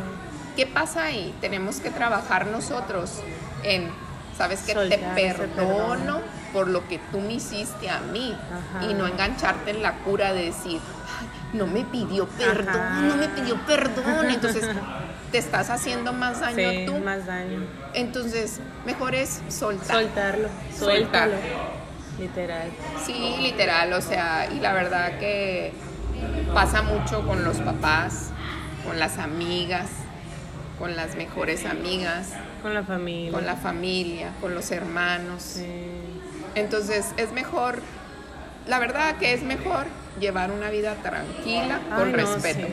¿qué 0.56 0.66
pasa 0.66 1.04
ahí? 1.04 1.34
Tenemos 1.40 1.76
que 1.76 1.90
trabajar 1.90 2.46
nosotros 2.46 3.20
en, 3.62 3.90
¿sabes 4.36 4.62
qué? 4.66 4.74
Te 4.74 4.98
perdono 4.98 6.20
por 6.54 6.68
lo 6.68 6.88
que 6.88 6.98
tú 7.12 7.20
me 7.20 7.34
hiciste 7.34 7.90
a 7.90 8.00
mí 8.00 8.34
y 8.88 8.94
no 8.94 9.06
engancharte 9.06 9.72
en 9.72 9.82
la 9.82 9.98
cura 9.98 10.32
de 10.32 10.46
decir, 10.46 10.80
no 11.52 11.66
me 11.66 11.84
pidió 11.84 12.26
perdón, 12.26 13.08
no 13.08 13.16
me 13.16 13.28
pidió 13.28 13.56
perdón. 13.66 14.30
Entonces, 14.30 14.64
te 15.30 15.36
estás 15.36 15.68
haciendo 15.68 16.14
más 16.14 16.40
daño 16.40 16.70
sí, 16.70 16.84
tú. 16.86 16.98
más 17.00 17.26
daño. 17.26 17.60
Entonces, 17.92 18.60
mejor 18.86 19.14
es 19.14 19.42
soltar. 19.48 20.02
Soltarlo, 20.02 20.48
suéltalo. 20.78 21.34
Literal. 22.18 22.70
Sí, 23.04 23.36
literal, 23.40 23.92
o 23.92 24.00
sea, 24.00 24.48
y 24.50 24.60
la 24.60 24.72
verdad 24.72 25.18
que 25.18 25.72
Pasa 26.54 26.82
mucho 26.82 27.26
con 27.26 27.44
los 27.44 27.58
papás, 27.58 28.30
con 28.86 28.98
las 28.98 29.18
amigas, 29.18 29.88
con 30.78 30.94
las 30.94 31.16
mejores 31.16 31.66
amigas. 31.66 32.32
Con 32.62 32.74
la 32.74 32.84
familia. 32.84 33.32
Con 33.32 33.46
la 33.46 33.56
familia, 33.56 34.32
con 34.40 34.54
los 34.54 34.70
hermanos. 34.70 35.58
Entonces 36.54 37.12
es 37.16 37.32
mejor, 37.32 37.80
la 38.66 38.78
verdad 38.78 39.16
que 39.16 39.32
es 39.32 39.42
mejor 39.42 39.86
llevar 40.20 40.50
una 40.50 40.70
vida 40.70 40.94
tranquila, 41.02 41.80
con 41.96 42.12
respeto. 42.12 42.66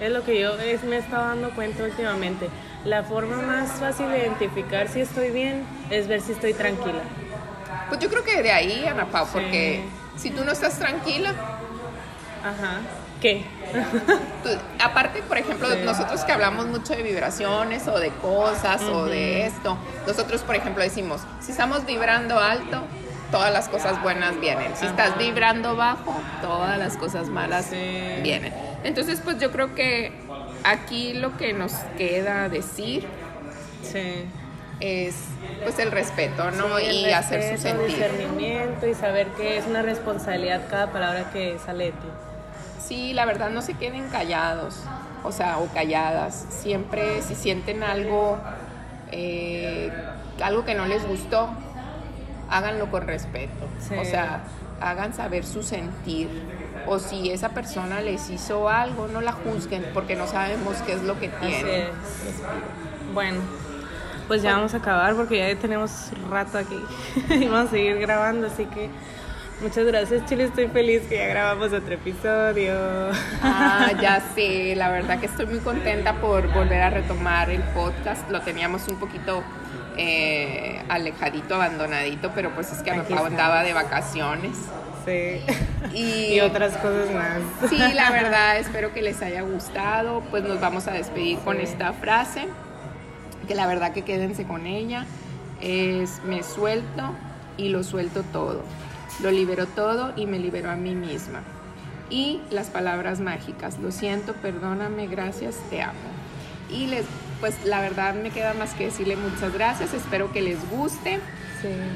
Es 0.00 0.10
lo 0.12 0.24
que 0.24 0.40
yo 0.40 0.54
me 0.56 0.96
he 0.96 0.98
estado 0.98 1.28
dando 1.28 1.50
cuenta 1.50 1.84
últimamente. 1.84 2.48
La 2.84 3.02
forma 3.02 3.36
más 3.36 3.72
fácil 3.72 4.08
de 4.10 4.18
identificar 4.18 4.88
si 4.88 5.00
estoy 5.00 5.30
bien 5.30 5.64
es 5.90 6.06
ver 6.06 6.20
si 6.20 6.32
estoy 6.32 6.54
tranquila. 6.54 7.02
Pues 7.88 8.00
yo 8.00 8.08
creo 8.08 8.22
que 8.22 8.42
de 8.42 8.52
ahí, 8.52 8.86
Ana 8.86 9.06
Pau, 9.06 9.26
porque 9.32 9.82
si 10.16 10.30
tú 10.30 10.44
no 10.44 10.52
estás 10.52 10.78
tranquila, 10.78 11.34
Ajá. 12.42 12.80
¿Qué? 13.20 13.44
aparte, 14.82 15.22
por 15.22 15.38
ejemplo, 15.38 15.68
nosotros 15.84 16.24
que 16.24 16.32
hablamos 16.32 16.66
mucho 16.66 16.94
de 16.94 17.02
vibraciones 17.02 17.88
o 17.88 17.98
de 17.98 18.10
cosas 18.10 18.80
o 18.82 19.06
de 19.06 19.46
esto, 19.46 19.76
nosotros, 20.06 20.42
por 20.42 20.54
ejemplo, 20.54 20.84
decimos, 20.84 21.22
si 21.40 21.50
estamos 21.50 21.84
vibrando 21.84 22.38
alto, 22.38 22.84
todas 23.30 23.52
las 23.52 23.68
cosas 23.68 24.02
buenas 24.02 24.38
vienen. 24.40 24.76
Si 24.76 24.86
estás 24.86 25.16
vibrando 25.18 25.76
bajo, 25.76 26.14
todas 26.42 26.78
las 26.78 26.96
cosas 26.96 27.28
malas 27.28 27.70
vienen. 27.70 28.52
Entonces, 28.84 29.20
pues 29.22 29.38
yo 29.38 29.50
creo 29.50 29.74
que 29.74 30.12
aquí 30.64 31.14
lo 31.14 31.36
que 31.36 31.52
nos 31.52 31.72
queda 31.96 32.48
decir 32.48 33.06
es 34.80 35.14
pues 35.62 35.78
el 35.78 35.90
respeto, 35.90 36.50
¿no? 36.52 36.78
y 36.78 37.06
hacer 37.06 37.56
su 37.56 37.62
sentido. 37.62 37.86
discernimiento 37.86 38.86
y 38.86 38.94
saber 38.94 39.26
que 39.28 39.58
es 39.58 39.66
una 39.66 39.82
responsabilidad 39.82 40.62
cada 40.70 40.92
palabra 40.92 41.30
que 41.32 41.58
sale 41.58 41.86
de 41.86 41.90
ti. 41.92 42.08
Sí, 42.80 43.12
la 43.12 43.26
verdad 43.26 43.50
no 43.50 43.60
se 43.60 43.74
queden 43.74 44.08
callados, 44.08 44.82
o 45.24 45.32
sea, 45.32 45.58
o 45.58 45.66
calladas. 45.66 46.46
Siempre 46.50 47.22
si 47.22 47.34
sienten 47.34 47.82
algo, 47.82 48.38
eh, 49.10 49.92
algo 50.40 50.64
que 50.64 50.74
no 50.74 50.86
les 50.86 51.06
gustó, 51.06 51.50
háganlo 52.50 52.90
con 52.90 53.06
respeto. 53.06 53.68
O 54.00 54.04
sea, 54.04 54.42
hagan 54.80 55.14
saber 55.14 55.44
su 55.44 55.62
sentir. 55.62 56.28
O 56.86 56.98
si 56.98 57.30
esa 57.30 57.50
persona 57.50 58.00
les 58.00 58.30
hizo 58.30 58.68
algo, 58.68 59.08
no 59.08 59.20
la 59.20 59.32
juzguen 59.32 59.84
porque 59.92 60.16
no 60.16 60.26
sabemos 60.26 60.76
qué 60.86 60.94
es 60.94 61.02
lo 61.02 61.18
que 61.18 61.28
tiene. 61.28 61.88
Bueno, 63.12 63.40
pues 64.28 64.42
ya 64.42 64.56
vamos 64.56 64.74
a 64.74 64.76
acabar 64.76 65.14
porque 65.14 65.38
ya 65.38 65.58
tenemos 65.58 66.10
rato 66.30 66.58
aquí 66.58 66.78
y 67.30 67.46
vamos 67.46 67.68
a 67.68 67.70
seguir 67.70 67.98
grabando, 67.98 68.46
así 68.46 68.66
que 68.66 68.90
muchas 69.62 69.86
gracias 69.86 70.26
Chile, 70.26 70.44
estoy 70.44 70.68
feliz 70.68 71.02
que 71.08 71.16
ya 71.16 71.26
grabamos 71.28 71.72
otro 71.72 71.94
episodio. 71.94 72.74
Ah, 73.42 73.90
ya 74.00 74.20
sé, 74.34 74.76
la 74.76 74.90
verdad 74.90 75.18
que 75.18 75.26
estoy 75.26 75.46
muy 75.46 75.60
contenta 75.60 76.20
por 76.20 76.46
volver 76.52 76.82
a 76.82 76.90
retomar 76.90 77.48
el 77.50 77.62
podcast, 77.74 78.30
lo 78.30 78.42
teníamos 78.42 78.86
un 78.88 79.00
poquito 79.00 79.42
eh, 79.98 80.80
alejadito, 80.88 81.56
abandonadito, 81.56 82.30
pero 82.34 82.54
pues 82.54 82.72
es 82.72 82.82
que 82.82 82.90
andaba 82.90 83.62
de 83.62 83.74
vacaciones. 83.74 84.56
Sí. 85.04 85.40
Y, 85.94 86.38
otras 86.40 86.76
cosas 86.76 87.10
más. 87.12 87.70
Sí, 87.70 87.78
la 87.94 88.10
verdad, 88.12 88.58
espero 88.58 88.92
que 88.92 89.00
les 89.00 89.22
haya 89.22 89.42
gustado. 89.42 90.22
Pues 90.30 90.44
nos 90.44 90.60
vamos 90.60 90.86
a 90.86 90.92
despedir 90.92 91.38
con 91.38 91.60
esta 91.60 91.92
frase, 91.92 92.46
que 93.46 93.54
la 93.54 93.66
verdad 93.66 93.92
que 93.92 94.02
quédense 94.02 94.44
con 94.44 94.66
ella. 94.66 95.06
Es 95.60 96.22
me 96.24 96.42
suelto 96.42 97.14
y 97.56 97.70
lo 97.70 97.82
suelto 97.82 98.22
todo. 98.22 98.62
Lo 99.22 99.30
libero 99.30 99.66
todo 99.66 100.12
y 100.14 100.26
me 100.26 100.38
libero 100.38 100.70
a 100.70 100.76
mí 100.76 100.94
misma. 100.94 101.42
Y 102.10 102.40
las 102.50 102.68
palabras 102.68 103.20
mágicas, 103.20 103.78
lo 103.78 103.90
siento, 103.90 104.34
perdóname, 104.34 105.06
gracias, 105.06 105.56
te 105.70 105.82
amo. 105.82 105.98
Y 106.70 106.86
les 106.86 107.06
pues 107.40 107.64
la 107.64 107.80
verdad 107.80 108.14
me 108.14 108.30
queda 108.30 108.54
más 108.54 108.74
que 108.74 108.86
decirle 108.86 109.16
muchas 109.16 109.52
gracias, 109.52 109.94
espero 109.94 110.32
que 110.32 110.42
les 110.42 110.58
guste. 110.70 111.20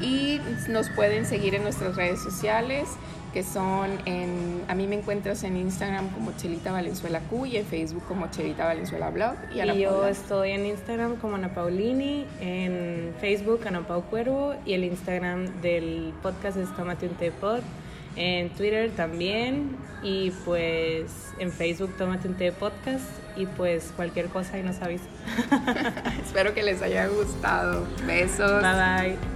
Y 0.01 0.41
nos 0.67 0.89
pueden 0.89 1.25
seguir 1.25 1.55
en 1.55 1.63
nuestras 1.63 1.95
redes 1.95 2.21
sociales 2.21 2.89
que 3.33 3.43
son 3.43 3.89
en, 4.05 4.63
a 4.67 4.75
mí 4.75 4.85
me 4.85 4.95
encuentras 4.95 5.43
en 5.43 5.57
Instagram 5.57 6.09
como 6.09 6.33
Chelita 6.33 6.71
Valenzuela 6.71 7.19
Q 7.19 7.47
y 7.47 7.57
en 7.57 7.65
Facebook 7.65 8.03
como 8.07 8.29
Chelita 8.29 8.65
Valenzuela 8.65 9.09
Blog. 9.09 9.33
Y, 9.53 9.79
yo 9.79 10.07
estoy 10.07 10.51
en 10.51 10.67
Instagram 10.67 11.15
como 11.15 11.35
Ana 11.35 11.53
Paulini, 11.53 12.27
en 12.39 13.13
Facebook 13.19 13.67
Ana 13.67 13.87
Pau 13.87 14.03
Cuervo 14.03 14.53
y 14.65 14.73
el 14.73 14.83
Instagram 14.83 15.61
del 15.61 16.13
podcast 16.21 16.57
es 16.57 16.73
Tomate 16.75 17.07
un 17.07 17.15
Té 17.15 17.31
Pod 17.31 17.61
en 18.15 18.49
Twitter 18.49 18.91
también 18.91 19.77
y 20.03 20.31
pues 20.45 21.33
en 21.39 21.51
Facebook 21.51 21.95
Tómate 21.97 22.27
un 22.27 22.35
té 22.35 22.51
podcast 22.51 23.05
y 23.35 23.45
pues 23.45 23.91
cualquier 23.95 24.27
cosa 24.27 24.59
y 24.59 24.63
nos 24.63 24.81
avisa. 24.81 25.05
Espero 26.23 26.53
que 26.53 26.63
les 26.63 26.81
haya 26.81 27.07
gustado. 27.07 27.87
Besos. 28.05 28.61
Bye 28.61 29.15
bye. 29.15 29.32